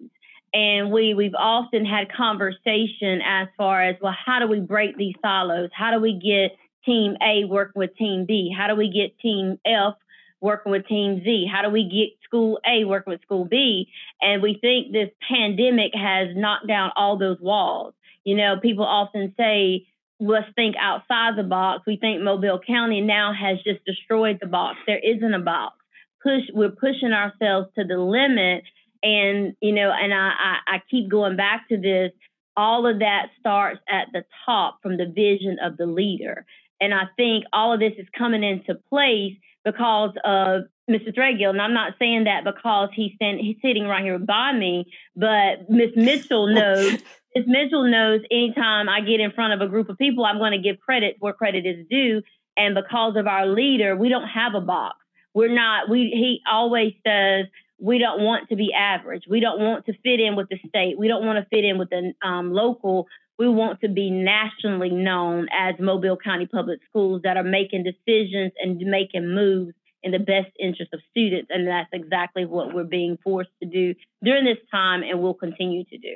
And 0.53 0.91
we, 0.91 1.13
we've 1.13 1.35
often 1.37 1.85
had 1.85 2.11
conversation 2.11 3.21
as 3.25 3.47
far 3.57 3.81
as, 3.81 3.95
well, 4.01 4.15
how 4.25 4.39
do 4.39 4.47
we 4.47 4.59
break 4.59 4.97
these 4.97 5.15
silos? 5.21 5.69
How 5.73 5.91
do 5.91 5.99
we 5.99 6.13
get 6.13 6.57
team 6.85 7.15
A 7.21 7.45
working 7.45 7.79
with 7.79 7.95
team 7.97 8.25
B? 8.25 8.53
How 8.55 8.67
do 8.67 8.75
we 8.75 8.89
get 8.89 9.17
team 9.19 9.59
F 9.65 9.95
working 10.41 10.71
with 10.71 10.87
team 10.87 11.21
Z? 11.23 11.49
How 11.51 11.61
do 11.61 11.69
we 11.69 11.83
get 11.83 12.17
school 12.23 12.59
A 12.65 12.85
working 12.85 13.11
with 13.11 13.21
school 13.21 13.45
B? 13.45 13.89
And 14.21 14.41
we 14.41 14.57
think 14.61 14.91
this 14.91 15.09
pandemic 15.29 15.93
has 15.93 16.29
knocked 16.35 16.67
down 16.67 16.91
all 16.95 17.17
those 17.17 17.39
walls. 17.41 17.93
You 18.23 18.35
know, 18.35 18.59
people 18.61 18.85
often 18.85 19.33
say, 19.37 19.87
let's 20.19 20.47
think 20.55 20.75
outside 20.79 21.37
the 21.37 21.43
box. 21.43 21.83
We 21.85 21.97
think 21.97 22.21
Mobile 22.21 22.59
County 22.65 23.01
now 23.01 23.33
has 23.33 23.57
just 23.63 23.83
destroyed 23.85 24.39
the 24.41 24.47
box. 24.47 24.77
There 24.87 24.99
isn't 24.99 25.33
a 25.33 25.39
box. 25.39 25.75
Push, 26.23 26.43
we're 26.53 26.71
pushing 26.71 27.11
ourselves 27.11 27.69
to 27.77 27.83
the 27.83 27.97
limit. 27.97 28.63
And, 29.03 29.55
you 29.61 29.73
know, 29.73 29.91
and 29.91 30.13
I, 30.13 30.31
I, 30.39 30.75
I 30.75 30.81
keep 30.89 31.09
going 31.09 31.35
back 31.35 31.67
to 31.69 31.77
this. 31.77 32.11
All 32.57 32.87
of 32.87 32.99
that 32.99 33.27
starts 33.39 33.81
at 33.89 34.07
the 34.13 34.23
top 34.45 34.79
from 34.81 34.97
the 34.97 35.05
vision 35.05 35.57
of 35.61 35.77
the 35.77 35.85
leader. 35.85 36.45
And 36.79 36.93
I 36.93 37.03
think 37.17 37.45
all 37.53 37.73
of 37.73 37.79
this 37.79 37.93
is 37.97 38.07
coming 38.17 38.43
into 38.43 38.79
place 38.89 39.33
because 39.65 40.11
of 40.23 40.63
Mr. 40.89 41.13
Threadgill. 41.13 41.49
And 41.49 41.61
I'm 41.61 41.73
not 41.73 41.93
saying 41.99 42.25
that 42.25 42.43
because 42.45 42.89
he's, 42.93 43.13
stand, 43.15 43.39
he's 43.39 43.57
sitting 43.61 43.85
right 43.85 44.03
here 44.03 44.19
by 44.19 44.53
me, 44.53 44.85
but 45.15 45.69
Miss 45.69 45.91
Mitchell 45.95 46.47
knows 46.53 47.03
Ms. 47.35 47.45
Mitchell 47.47 47.83
knows 47.83 48.21
anytime 48.31 48.87
I 48.87 49.01
get 49.01 49.19
in 49.19 49.31
front 49.31 49.53
of 49.53 49.59
a 49.59 49.69
group 49.69 49.89
of 49.89 49.97
people, 49.97 50.23
I'm 50.25 50.37
going 50.37 50.53
to 50.53 50.57
give 50.57 50.79
credit 50.79 51.17
where 51.19 51.33
credit 51.33 51.65
is 51.65 51.85
due. 51.89 52.21
And 52.55 52.73
because 52.75 53.17
of 53.17 53.27
our 53.27 53.45
leader, 53.45 53.95
we 53.95 54.07
don't 54.07 54.27
have 54.27 54.55
a 54.55 54.61
box. 54.61 54.95
We're 55.33 55.53
not, 55.53 55.89
we, 55.89 56.11
he 56.13 56.39
always 56.49 56.93
says, 57.05 57.47
we 57.77 57.99
don't 57.99 58.21
want 58.21 58.47
to 58.49 58.55
be 58.55 58.71
average. 58.73 59.23
We 59.29 59.41
don't 59.41 59.59
want 59.59 59.85
to 59.87 59.93
fit 60.01 60.21
in 60.21 60.37
with 60.37 60.47
the 60.47 60.57
state. 60.69 60.97
We 60.97 61.09
don't 61.09 61.25
want 61.25 61.37
to 61.43 61.45
fit 61.49 61.65
in 61.65 61.77
with 61.77 61.89
the 61.89 62.13
um, 62.25 62.53
local. 62.53 63.07
We 63.37 63.49
want 63.49 63.81
to 63.81 63.89
be 63.89 64.09
nationally 64.09 64.89
known 64.89 65.47
as 65.51 65.75
Mobile 65.79 66.17
County 66.17 66.45
Public 66.45 66.79
Schools 66.89 67.21
that 67.23 67.35
are 67.35 67.43
making 67.43 67.83
decisions 67.83 68.53
and 68.61 68.77
making 68.77 69.33
moves 69.33 69.73
in 70.03 70.11
the 70.11 70.19
best 70.19 70.51
interest 70.59 70.93
of 70.93 71.01
students. 71.09 71.49
And 71.49 71.67
that's 71.67 71.89
exactly 71.91 72.45
what 72.45 72.73
we're 72.73 72.85
being 72.85 73.17
forced 73.23 73.49
to 73.61 73.67
do 73.67 73.95
during 74.23 74.45
this 74.45 74.59
time 74.71 75.03
and 75.03 75.19
will 75.19 75.33
continue 75.33 75.83
to 75.85 75.97
do. 75.97 76.15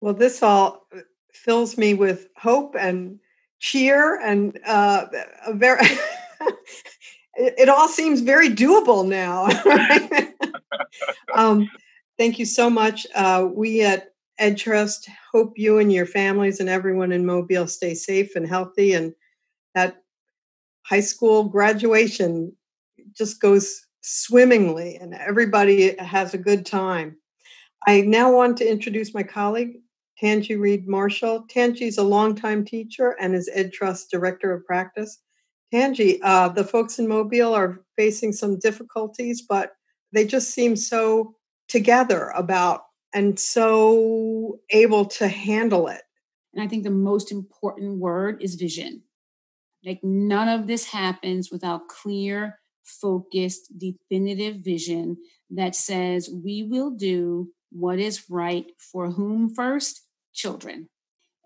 Well, 0.00 0.14
this 0.14 0.42
all 0.42 0.86
fills 1.32 1.76
me 1.76 1.94
with 1.94 2.28
hope 2.36 2.76
and 2.78 3.18
cheer 3.58 4.20
and 4.20 4.58
uh, 4.66 5.06
a 5.46 5.54
very. 5.54 5.80
it, 7.36 7.54
it, 7.58 7.68
all 7.68 7.88
seems 7.88 8.20
very 8.20 8.50
doable 8.50 9.06
now. 9.06 9.48
um, 11.34 11.68
thank 12.18 12.38
you 12.38 12.44
so 12.44 12.68
much. 12.68 13.06
Uh, 13.14 13.48
we 13.50 13.82
at 13.82 14.13
EdTrust 14.40 15.08
hope 15.32 15.52
you 15.56 15.78
and 15.78 15.92
your 15.92 16.06
families 16.06 16.60
and 16.60 16.68
everyone 16.68 17.12
in 17.12 17.24
Mobile 17.24 17.66
stay 17.66 17.94
safe 17.94 18.34
and 18.36 18.48
healthy, 18.48 18.92
and 18.92 19.14
that 19.74 20.02
high 20.82 21.00
school 21.00 21.44
graduation 21.44 22.52
just 23.16 23.40
goes 23.40 23.86
swimmingly 24.02 24.96
and 24.96 25.14
everybody 25.14 25.96
has 25.98 26.34
a 26.34 26.38
good 26.38 26.66
time. 26.66 27.16
I 27.86 28.02
now 28.02 28.32
want 28.32 28.56
to 28.58 28.70
introduce 28.70 29.14
my 29.14 29.22
colleague, 29.22 29.76
Tanji 30.22 30.58
Reed 30.58 30.86
Marshall. 30.86 31.46
Tanji 31.48 31.82
is 31.82 31.98
a 31.98 32.02
longtime 32.02 32.64
teacher 32.64 33.16
and 33.20 33.34
is 33.34 33.50
EdTrust 33.56 34.10
Director 34.10 34.52
of 34.52 34.64
Practice. 34.66 35.18
Tanji, 35.72 36.18
uh, 36.22 36.48
the 36.50 36.64
folks 36.64 36.98
in 36.98 37.08
Mobile 37.08 37.54
are 37.54 37.80
facing 37.96 38.32
some 38.32 38.58
difficulties, 38.58 39.42
but 39.42 39.72
they 40.12 40.26
just 40.26 40.50
seem 40.50 40.76
so 40.76 41.34
together 41.68 42.30
about 42.36 42.82
and 43.14 43.38
so 43.38 44.60
able 44.70 45.04
to 45.06 45.28
handle 45.28 45.86
it. 45.88 46.02
And 46.52 46.62
I 46.62 46.68
think 46.68 46.82
the 46.82 46.90
most 46.90 47.32
important 47.32 47.98
word 47.98 48.42
is 48.42 48.56
vision. 48.56 49.02
Like 49.84 50.00
none 50.02 50.48
of 50.48 50.66
this 50.66 50.86
happens 50.86 51.50
without 51.50 51.88
clear, 51.88 52.58
focused, 52.84 53.78
definitive 53.78 54.56
vision 54.64 55.16
that 55.50 55.76
says 55.76 56.28
we 56.28 56.64
will 56.64 56.90
do 56.90 57.50
what 57.70 57.98
is 57.98 58.28
right 58.28 58.66
for 58.78 59.10
whom 59.10 59.54
first? 59.54 60.02
Children. 60.32 60.88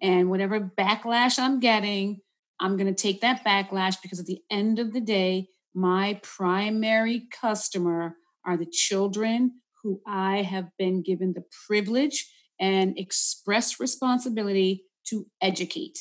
And 0.00 0.30
whatever 0.30 0.60
backlash 0.60 1.38
I'm 1.38 1.60
getting, 1.60 2.20
I'm 2.60 2.76
going 2.76 2.92
to 2.92 3.02
take 3.02 3.20
that 3.20 3.44
backlash 3.44 4.00
because 4.00 4.20
at 4.20 4.26
the 4.26 4.40
end 4.50 4.78
of 4.78 4.92
the 4.92 5.00
day, 5.00 5.48
my 5.74 6.20
primary 6.22 7.28
customer 7.30 8.16
are 8.44 8.56
the 8.56 8.66
children 8.66 9.60
who 9.88 10.02
I 10.06 10.42
have 10.42 10.68
been 10.78 11.02
given 11.02 11.32
the 11.32 11.44
privilege 11.66 12.30
and 12.60 12.98
express 12.98 13.80
responsibility 13.80 14.84
to 15.06 15.26
educate. 15.40 15.98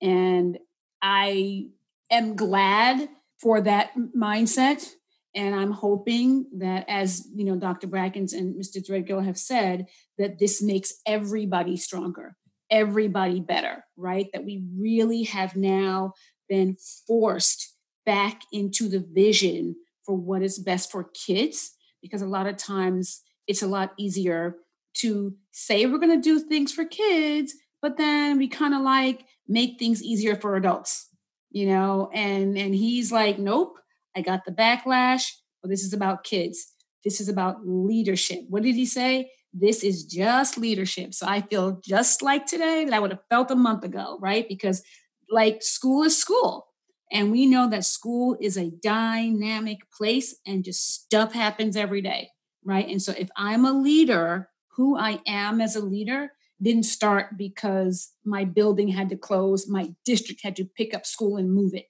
And 0.00 0.58
I 1.02 1.66
am 2.08 2.36
glad 2.36 3.08
for 3.42 3.60
that 3.62 3.90
mindset. 4.16 4.88
And 5.34 5.56
I'm 5.56 5.72
hoping 5.72 6.46
that, 6.58 6.84
as 6.88 7.26
you 7.34 7.44
know, 7.44 7.56
Dr. 7.56 7.88
Brackens 7.88 8.32
and 8.32 8.54
Mr. 8.54 8.78
Threadgill 8.78 9.24
have 9.24 9.36
said, 9.36 9.86
that 10.18 10.38
this 10.38 10.62
makes 10.62 10.94
everybody 11.04 11.76
stronger, 11.76 12.36
everybody 12.70 13.40
better, 13.40 13.84
right? 13.96 14.28
That 14.32 14.44
we 14.44 14.62
really 14.78 15.24
have 15.24 15.56
now 15.56 16.12
been 16.48 16.76
forced 17.08 17.74
back 18.06 18.42
into 18.52 18.88
the 18.88 19.04
vision 19.12 19.74
for 20.04 20.16
what 20.16 20.42
is 20.42 20.60
best 20.60 20.92
for 20.92 21.10
kids, 21.26 21.72
because 22.06 22.22
a 22.22 22.26
lot 22.26 22.46
of 22.46 22.56
times 22.56 23.20
it's 23.46 23.62
a 23.62 23.66
lot 23.66 23.92
easier 23.98 24.56
to 24.94 25.34
say 25.52 25.86
we're 25.86 25.98
going 25.98 26.20
to 26.20 26.28
do 26.28 26.38
things 26.38 26.72
for 26.72 26.84
kids, 26.84 27.54
but 27.82 27.96
then 27.96 28.38
we 28.38 28.48
kind 28.48 28.74
of 28.74 28.82
like 28.82 29.24
make 29.48 29.78
things 29.78 30.02
easier 30.02 30.36
for 30.36 30.56
adults, 30.56 31.08
you 31.50 31.66
know? 31.66 32.10
And 32.14 32.56
and 32.56 32.74
he's 32.74 33.12
like, 33.12 33.38
"Nope, 33.38 33.78
I 34.16 34.22
got 34.22 34.44
the 34.44 34.52
backlash, 34.52 35.30
but 35.62 35.70
this 35.70 35.82
is 35.82 35.92
about 35.92 36.24
kids. 36.24 36.72
This 37.04 37.20
is 37.20 37.28
about 37.28 37.66
leadership." 37.66 38.40
What 38.48 38.62
did 38.62 38.74
he 38.74 38.86
say? 38.86 39.30
This 39.52 39.82
is 39.82 40.04
just 40.04 40.58
leadership. 40.58 41.14
So 41.14 41.26
I 41.26 41.40
feel 41.40 41.80
just 41.84 42.22
like 42.22 42.46
today 42.46 42.84
that 42.84 42.94
I 42.94 42.98
would 42.98 43.10
have 43.10 43.24
felt 43.30 43.50
a 43.50 43.56
month 43.56 43.84
ago, 43.84 44.18
right? 44.20 44.48
Because 44.48 44.82
like 45.30 45.62
school 45.62 46.02
is 46.04 46.16
school. 46.16 46.66
And 47.12 47.30
we 47.30 47.46
know 47.46 47.68
that 47.70 47.84
school 47.84 48.36
is 48.40 48.56
a 48.56 48.70
dynamic 48.70 49.90
place 49.90 50.36
and 50.46 50.64
just 50.64 50.92
stuff 50.92 51.32
happens 51.32 51.76
every 51.76 52.02
day, 52.02 52.30
right? 52.64 52.88
And 52.88 53.00
so 53.00 53.12
if 53.16 53.28
I'm 53.36 53.64
a 53.64 53.72
leader, 53.72 54.48
who 54.76 54.96
I 54.98 55.20
am 55.26 55.60
as 55.60 55.76
a 55.76 55.84
leader 55.84 56.32
didn't 56.60 56.84
start 56.84 57.36
because 57.36 58.12
my 58.24 58.44
building 58.44 58.88
had 58.88 59.08
to 59.10 59.16
close, 59.16 59.68
my 59.68 59.94
district 60.04 60.42
had 60.42 60.56
to 60.56 60.64
pick 60.64 60.94
up 60.94 61.06
school 61.06 61.36
and 61.36 61.52
move 61.52 61.74
it, 61.74 61.86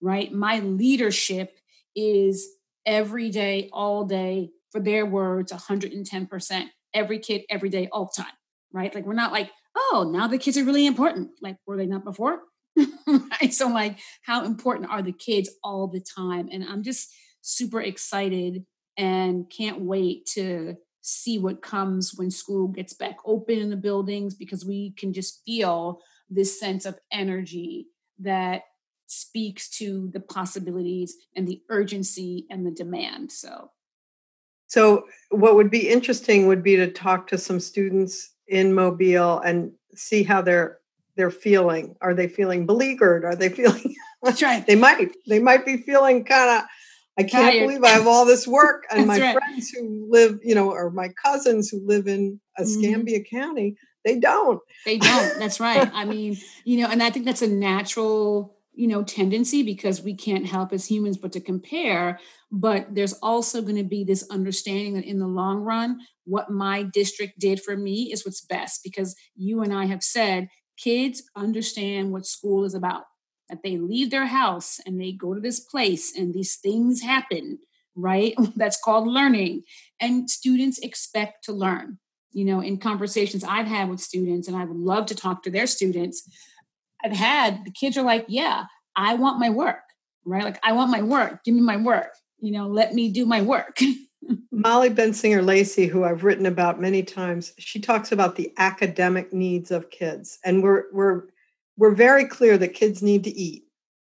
right? 0.00 0.32
My 0.32 0.60
leadership 0.60 1.58
is 1.96 2.46
every 2.86 3.30
day, 3.30 3.68
all 3.72 4.04
day, 4.04 4.50
for 4.70 4.80
their 4.80 5.04
words, 5.04 5.52
110%, 5.52 6.64
every 6.94 7.18
kid, 7.18 7.42
every 7.50 7.68
day, 7.68 7.88
all 7.92 8.10
the 8.14 8.22
time, 8.22 8.32
right? 8.72 8.94
Like, 8.94 9.04
we're 9.04 9.14
not 9.14 9.32
like, 9.32 9.50
oh, 9.76 10.08
now 10.12 10.26
the 10.26 10.38
kids 10.38 10.56
are 10.56 10.64
really 10.64 10.86
important. 10.86 11.30
Like, 11.40 11.56
were 11.66 11.76
they 11.76 11.86
not 11.86 12.04
before? 12.04 12.40
right? 13.06 13.52
So, 13.52 13.68
like, 13.68 13.98
how 14.22 14.44
important 14.44 14.90
are 14.90 15.02
the 15.02 15.12
kids 15.12 15.50
all 15.62 15.88
the 15.88 16.00
time? 16.00 16.48
And 16.52 16.64
I'm 16.64 16.82
just 16.82 17.12
super 17.42 17.80
excited 17.80 18.64
and 18.96 19.50
can't 19.50 19.80
wait 19.80 20.26
to 20.26 20.76
see 21.02 21.38
what 21.38 21.62
comes 21.62 22.12
when 22.14 22.30
school 22.30 22.68
gets 22.68 22.92
back 22.92 23.16
open 23.24 23.58
in 23.58 23.70
the 23.70 23.76
buildings 23.76 24.34
because 24.34 24.64
we 24.64 24.92
can 24.92 25.12
just 25.12 25.42
feel 25.46 26.00
this 26.28 26.60
sense 26.60 26.84
of 26.84 26.98
energy 27.10 27.86
that 28.18 28.62
speaks 29.06 29.68
to 29.68 30.10
the 30.12 30.20
possibilities 30.20 31.16
and 31.34 31.48
the 31.48 31.62
urgency 31.68 32.46
and 32.50 32.64
the 32.66 32.70
demand 32.70 33.32
so 33.32 33.70
so 34.66 35.04
what 35.30 35.56
would 35.56 35.70
be 35.70 35.88
interesting 35.88 36.46
would 36.46 36.62
be 36.62 36.76
to 36.76 36.92
talk 36.92 37.26
to 37.26 37.38
some 37.38 37.58
students 37.58 38.34
in 38.46 38.72
mobile 38.72 39.40
and 39.40 39.72
see 39.94 40.22
how 40.22 40.40
they're 40.40 40.79
they're 41.20 41.30
feeling 41.30 41.94
are 42.00 42.14
they 42.14 42.26
feeling 42.26 42.64
beleaguered 42.64 43.26
are 43.26 43.36
they 43.36 43.48
feeling 43.60 43.94
that's 44.22 44.42
right 44.42 44.66
they 44.66 44.74
might 44.74 45.14
they 45.28 45.38
might 45.38 45.66
be 45.66 45.76
feeling 45.76 46.24
kind 46.24 46.58
of 46.58 46.68
I 47.18 47.22
can't 47.24 47.52
Tired. 47.52 47.66
believe 47.66 47.84
I 47.84 47.90
have 47.90 48.06
all 48.06 48.24
this 48.24 48.46
work. 48.46 48.84
And 48.90 49.06
my 49.06 49.20
right. 49.20 49.36
friends 49.36 49.68
who 49.70 50.06
live, 50.08 50.38
you 50.42 50.54
know, 50.54 50.70
or 50.70 50.90
my 50.90 51.08
cousins 51.22 51.68
who 51.68 51.86
live 51.86 52.06
in 52.06 52.40
Escambia 52.58 53.20
mm-hmm. 53.20 53.36
County, 53.36 53.76
they 54.06 54.18
don't. 54.18 54.60
They 54.86 54.96
don't. 54.96 55.34
That's 55.38 55.60
right. 55.60 55.90
I 55.92 56.06
mean, 56.06 56.38
you 56.64 56.80
know, 56.80 56.88
and 56.88 57.02
I 57.02 57.10
think 57.10 57.26
that's 57.26 57.42
a 57.42 57.46
natural, 57.46 58.56
you 58.72 58.88
know, 58.88 59.02
tendency 59.02 59.62
because 59.62 60.00
we 60.00 60.14
can't 60.14 60.46
help 60.46 60.72
as 60.72 60.86
humans 60.86 61.18
but 61.18 61.32
to 61.32 61.40
compare. 61.40 62.18
But 62.50 62.94
there's 62.94 63.12
also 63.14 63.60
going 63.60 63.76
to 63.76 63.84
be 63.84 64.02
this 64.02 64.26
understanding 64.30 64.94
that 64.94 65.04
in 65.04 65.18
the 65.18 65.26
long 65.26 65.58
run, 65.58 65.98
what 66.24 66.50
my 66.50 66.84
district 66.84 67.38
did 67.38 67.62
for 67.62 67.76
me 67.76 68.10
is 68.12 68.24
what's 68.24 68.40
best 68.40 68.80
because 68.82 69.14
you 69.36 69.60
and 69.62 69.74
I 69.74 69.84
have 69.84 70.02
said 70.02 70.48
kids 70.82 71.22
understand 71.36 72.12
what 72.12 72.26
school 72.26 72.64
is 72.64 72.74
about 72.74 73.04
that 73.48 73.62
they 73.62 73.76
leave 73.76 74.10
their 74.10 74.26
house 74.26 74.78
and 74.86 75.00
they 75.00 75.12
go 75.12 75.34
to 75.34 75.40
this 75.40 75.60
place 75.60 76.16
and 76.16 76.32
these 76.32 76.56
things 76.56 77.02
happen, 77.02 77.58
right? 77.96 78.34
That's 78.56 78.80
called 78.80 79.08
learning. 79.08 79.62
And 80.00 80.30
students 80.30 80.78
expect 80.78 81.44
to 81.44 81.52
learn. 81.52 81.98
You 82.32 82.44
know, 82.44 82.60
in 82.60 82.78
conversations 82.78 83.42
I've 83.42 83.66
had 83.66 83.90
with 83.90 83.98
students, 83.98 84.46
and 84.46 84.56
I 84.56 84.64
would 84.64 84.76
love 84.76 85.06
to 85.06 85.16
talk 85.16 85.42
to 85.42 85.50
their 85.50 85.66
students, 85.66 86.22
I've 87.04 87.12
had 87.12 87.64
the 87.64 87.72
kids 87.72 87.98
are 87.98 88.04
like, 88.04 88.26
Yeah, 88.28 88.66
I 88.94 89.14
want 89.14 89.40
my 89.40 89.50
work, 89.50 89.82
right? 90.24 90.44
Like, 90.44 90.60
I 90.62 90.72
want 90.72 90.92
my 90.92 91.02
work. 91.02 91.42
Give 91.44 91.56
me 91.56 91.60
my 91.60 91.76
work. 91.76 92.12
You 92.38 92.52
know, 92.52 92.68
let 92.68 92.94
me 92.94 93.10
do 93.10 93.26
my 93.26 93.42
work. 93.42 93.80
Molly 94.50 94.90
Bensinger 94.90 95.44
Lacy, 95.44 95.86
who 95.86 96.04
I've 96.04 96.24
written 96.24 96.46
about 96.46 96.80
many 96.80 97.02
times, 97.02 97.52
she 97.58 97.80
talks 97.80 98.12
about 98.12 98.36
the 98.36 98.52
academic 98.58 99.32
needs 99.32 99.70
of 99.70 99.90
kids. 99.90 100.38
And 100.44 100.62
we're 100.62 100.84
we're 100.92 101.22
we're 101.76 101.94
very 101.94 102.26
clear 102.26 102.58
that 102.58 102.74
kids 102.74 103.02
need 103.02 103.24
to 103.24 103.30
eat. 103.30 103.64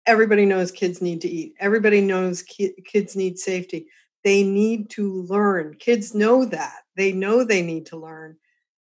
Everybody 0.06 0.46
knows 0.46 0.70
kids 0.70 1.02
need 1.02 1.20
to 1.22 1.28
eat. 1.28 1.54
Everybody 1.58 2.00
knows 2.00 2.42
ki- 2.42 2.74
kids 2.84 3.16
need 3.16 3.38
safety. 3.38 3.88
They 4.22 4.42
need 4.42 4.90
to 4.90 5.22
learn. 5.22 5.74
Kids 5.78 6.14
know 6.14 6.44
that. 6.44 6.82
They 6.96 7.12
know 7.12 7.44
they 7.44 7.62
need 7.62 7.86
to 7.86 7.96
learn 7.96 8.36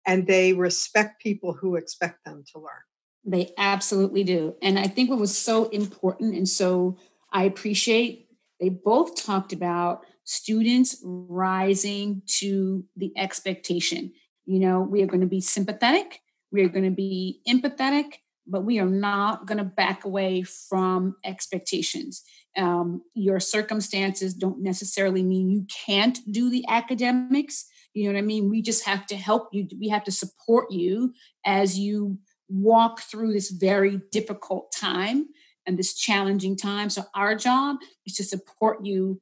and 0.07 0.27
they 0.27 0.53
respect 0.53 1.23
people 1.23 1.53
who 1.53 1.77
expect 1.77 2.25
them 2.25 2.45
to 2.53 2.59
learn. 2.59 2.83
They 3.25 3.53
absolutely 3.57 4.25
do. 4.25 4.55
And 4.61 4.79
I 4.79 4.87
think 4.87 5.09
what 5.09 5.19
was 5.19 5.37
so 5.37 5.69
important 5.71 6.35
and 6.35 6.49
so 6.49 6.99
I 7.33 7.45
appreciate 7.45 8.29
they 8.61 8.69
both 8.69 9.17
talked 9.17 9.53
about 9.53 10.05
students 10.25 11.01
rising 11.05 12.23
to 12.27 12.85
the 12.97 13.13
expectation. 13.17 14.13
You 14.47 14.61
know, 14.61 14.81
we 14.81 15.03
are 15.03 15.07
going 15.07 15.21
to 15.21 15.27
be 15.27 15.41
sympathetic, 15.41 16.21
we 16.51 16.63
are 16.63 16.69
going 16.69 16.85
to 16.85 16.91
be 16.91 17.41
empathetic, 17.49 18.17
but 18.47 18.65
we 18.65 18.79
are 18.79 18.87
not 18.87 19.47
going 19.47 19.59
to 19.59 19.65
back 19.65 20.05
away 20.05 20.43
from 20.43 21.17
expectations. 21.25 22.23
Um, 22.57 23.03
your 23.15 23.41
circumstances 23.41 24.35
don't 24.35 24.63
necessarily 24.63 25.23
mean 25.23 25.51
you 25.51 25.67
can't 25.87 26.19
do 26.31 26.51
the 26.51 26.65
academics. 26.69 27.67
You 27.95 28.05
know 28.05 28.15
what 28.15 28.19
I 28.19 28.23
mean? 28.23 28.51
We 28.51 28.63
just 28.63 28.85
have 28.85 29.07
to 29.07 29.17
help 29.17 29.49
you. 29.53 29.67
We 29.79 29.89
have 29.89 30.05
to 30.05 30.13
support 30.13 30.71
you 30.71 31.15
as 31.45 31.79
you 31.79 32.19
walk 32.49 33.01
through 33.01 33.33
this 33.33 33.51
very 33.51 34.01
difficult 34.13 34.73
time 34.73 35.27
and 35.67 35.79
this 35.79 35.95
challenging 35.95 36.57
time. 36.57 36.91
So, 36.91 37.05
our 37.15 37.35
job 37.35 37.77
is 38.07 38.15
to 38.17 38.25
support 38.25 38.85
you 38.85 39.21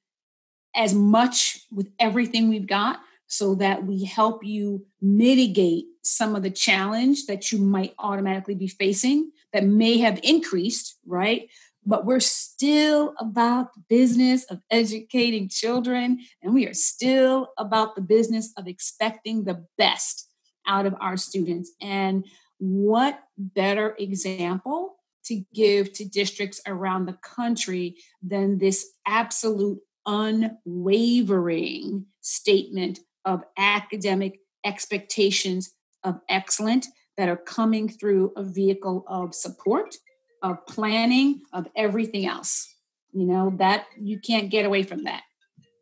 as 0.75 0.95
much 0.95 1.61
with 1.71 1.89
everything 1.99 2.49
we've 2.49 2.67
got 2.67 3.01
so 3.27 3.55
that 3.55 3.85
we 3.85 4.05
help 4.05 4.45
you 4.45 4.85
mitigate 5.01 5.87
some 6.03 6.35
of 6.35 6.43
the 6.43 6.51
challenge 6.51 7.27
that 7.27 7.51
you 7.51 7.59
might 7.59 7.95
automatically 7.99 8.55
be 8.55 8.69
facing 8.69 9.31
that 9.53 9.65
may 9.65 9.99
have 9.99 10.21
increased, 10.23 10.99
right? 11.07 11.49
But 11.85 12.05
we're 12.05 12.21
still 12.21 13.15
about 13.19 13.75
the 13.75 13.83
business 13.89 14.45
of 14.45 14.61
educating 14.71 15.49
children, 15.49 16.21
and 16.43 16.55
we 16.55 16.67
are 16.67 16.75
still 16.75 17.49
about 17.59 17.95
the 17.97 18.03
business 18.03 18.53
of 18.57 18.69
expecting 18.69 19.45
the 19.45 19.67
best 19.79 20.29
out 20.67 20.87
of 20.87 20.95
our 21.01 21.17
students. 21.17 21.73
And 21.81 22.27
what 22.59 23.19
better 23.37 23.97
example 23.99 24.97
to 25.25 25.43
give 25.55 25.93
to 25.95 26.05
districts 26.05 26.61
around 26.67 27.07
the 27.07 27.19
country 27.23 27.97
than 28.23 28.59
this 28.59 28.87
absolute 29.07 29.81
unwavering 30.07 32.07
statement 32.21 33.01
of 33.25 33.43
academic 33.57 34.41
expectations 34.65 35.73
of 36.05 36.21
excellent 36.29 36.87
that 37.17 37.29
are 37.29 37.37
coming 37.37 37.89
through 37.89 38.33
a 38.37 38.43
vehicle 38.43 39.05
of 39.07 39.35
support, 39.35 39.97
of 40.43 40.65
planning, 40.67 41.43
of 41.53 41.69
everything 41.77 42.27
else. 42.27 42.75
You 43.13 43.27
know, 43.27 43.55
that 43.59 43.87
you 44.01 44.19
can't 44.19 44.51
get 44.51 44.65
away 44.65 44.83
from 44.83 45.05
that. 45.05 45.23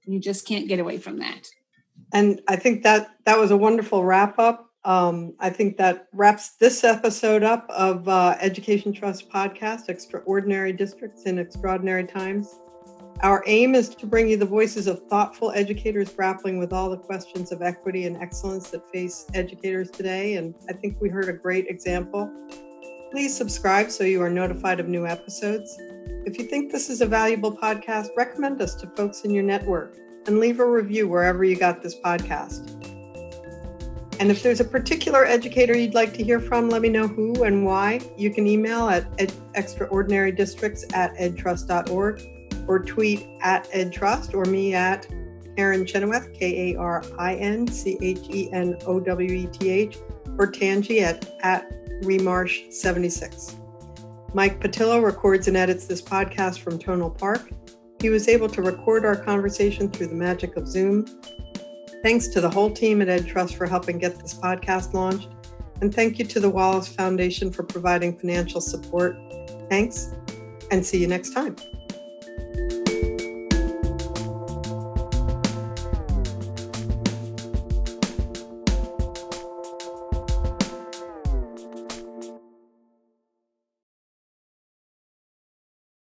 You 0.05 0.19
just 0.19 0.47
can't 0.47 0.67
get 0.67 0.81
away 0.81 0.99
from 0.99 1.19
that. 1.19 1.47
And 2.13 2.41
I 2.49 2.57
think 2.57 2.83
that 2.83 3.11
that 3.25 3.39
was 3.39 3.53
a 3.53 3.57
wonderful 3.57 4.05
wrap 4.05 4.39
up. 4.39 4.67
Um, 4.85 5.35
I 5.39 5.51
think 5.51 5.77
that 5.77 6.09
wraps 6.13 6.57
this 6.57 6.83
episode 6.83 7.43
up 7.43 7.67
of 7.71 8.09
uh, 8.09 8.37
Education 8.41 8.93
Trust 8.93 9.31
podcast, 9.31 9.89
Extraordinary 9.89 10.73
Districts 10.73 11.25
in 11.25 11.39
Extraordinary 11.39 12.05
Times. 12.05 12.59
Our 13.23 13.45
aim 13.47 13.75
is 13.75 13.91
to 13.91 14.07
bring 14.07 14.31
you 14.31 14.39
the 14.39 14.47
voices 14.47 14.87
of 14.87 15.07
thoughtful 15.09 15.53
educators 15.55 16.11
grappling 16.11 16.59
with 16.59 16.73
all 16.73 16.89
the 16.89 16.97
questions 16.97 17.53
of 17.53 17.61
equity 17.61 18.07
and 18.07 18.17
excellence 18.17 18.71
that 18.71 18.91
face 18.91 19.27
educators 19.35 19.91
today. 19.91 20.37
And 20.37 20.55
I 20.71 20.73
think 20.73 20.99
we 21.03 21.11
heard 21.11 21.29
a 21.29 21.35
great 21.35 21.67
example. 21.67 22.33
Please 23.11 23.37
subscribe 23.37 23.91
so 23.91 24.05
you 24.05 24.23
are 24.23 24.31
notified 24.31 24.81
of 24.81 24.89
new 24.89 25.07
episodes. 25.07 25.77
If 26.25 26.39
you 26.39 26.47
think 26.47 26.73
this 26.73 26.89
is 26.89 27.03
a 27.03 27.07
valuable 27.07 27.55
podcast, 27.55 28.09
recommend 28.17 28.63
us 28.63 28.75
to 28.77 28.87
folks 28.97 29.21
in 29.21 29.33
your 29.33 29.45
network 29.45 29.99
and 30.27 30.41
leave 30.41 30.59
a 30.59 30.65
review 30.65 31.07
wherever 31.07 31.45
you 31.45 31.57
got 31.57 31.83
this 31.83 31.97
podcast. 32.01 32.75
And 34.19 34.31
if 34.31 34.43
there's 34.43 34.61
a 34.61 34.65
particular 34.65 35.27
educator 35.27 35.77
you'd 35.77 35.95
like 35.95 36.15
to 36.15 36.25
hear 36.25 36.41
from, 36.41 36.71
let 36.71 36.81
me 36.81 36.89
know 36.89 37.07
who 37.07 37.45
and 37.45 37.67
why. 37.67 38.01
You 38.17 38.31
can 38.31 38.47
email 38.47 38.89
at 38.89 39.07
ed- 39.19 39.35
extraordinarydistricts 39.55 40.95
at 40.95 41.15
edtrust.org 41.17 42.39
or 42.66 42.79
tweet 42.79 43.27
at 43.40 43.70
EdTrust 43.70 44.35
or 44.35 44.44
me 44.44 44.75
at 44.75 45.07
Karin 45.57 45.85
Chenoweth, 45.85 46.33
K 46.33 46.73
A 46.73 46.79
R 46.79 47.05
I 47.18 47.35
N 47.35 47.66
C 47.66 47.99
H 48.01 48.20
E 48.31 48.51
N 48.53 48.77
O 48.87 49.01
W 49.01 49.33
E 49.33 49.46
T 49.46 49.68
H, 49.68 49.99
or 50.38 50.51
Tanji 50.51 51.03
at, 51.03 51.33
at 51.42 51.70
Remarsh76. 52.03 53.57
Mike 54.33 54.61
Patillo 54.61 55.03
records 55.03 55.49
and 55.49 55.57
edits 55.57 55.87
this 55.87 56.01
podcast 56.01 56.61
from 56.61 56.79
Tonal 56.79 57.11
Park. 57.11 57.51
He 58.01 58.09
was 58.09 58.29
able 58.29 58.49
to 58.49 58.62
record 58.62 59.05
our 59.05 59.16
conversation 59.16 59.90
through 59.90 60.07
the 60.07 60.14
magic 60.14 60.57
of 60.57 60.66
Zoom. 60.66 61.05
Thanks 62.03 62.29
to 62.29 62.40
the 62.40 62.49
whole 62.49 62.70
team 62.70 63.03
at 63.03 63.09
EdTrust 63.09 63.55
for 63.55 63.66
helping 63.66 63.99
get 63.99 64.18
this 64.18 64.33
podcast 64.33 64.94
launched. 64.94 65.29
And 65.83 65.94
thank 65.94 66.18
you 66.18 66.25
to 66.27 66.40
the 66.40 66.49
Wallace 66.49 66.88
Foundation 66.88 67.51
for 67.51 67.62
providing 67.62 68.18
financial 68.18 68.61
support. 68.61 69.16
Thanks, 69.68 70.14
and 70.70 70.85
see 70.85 70.99
you 70.99 71.07
next 71.07 71.31
time. 71.31 71.57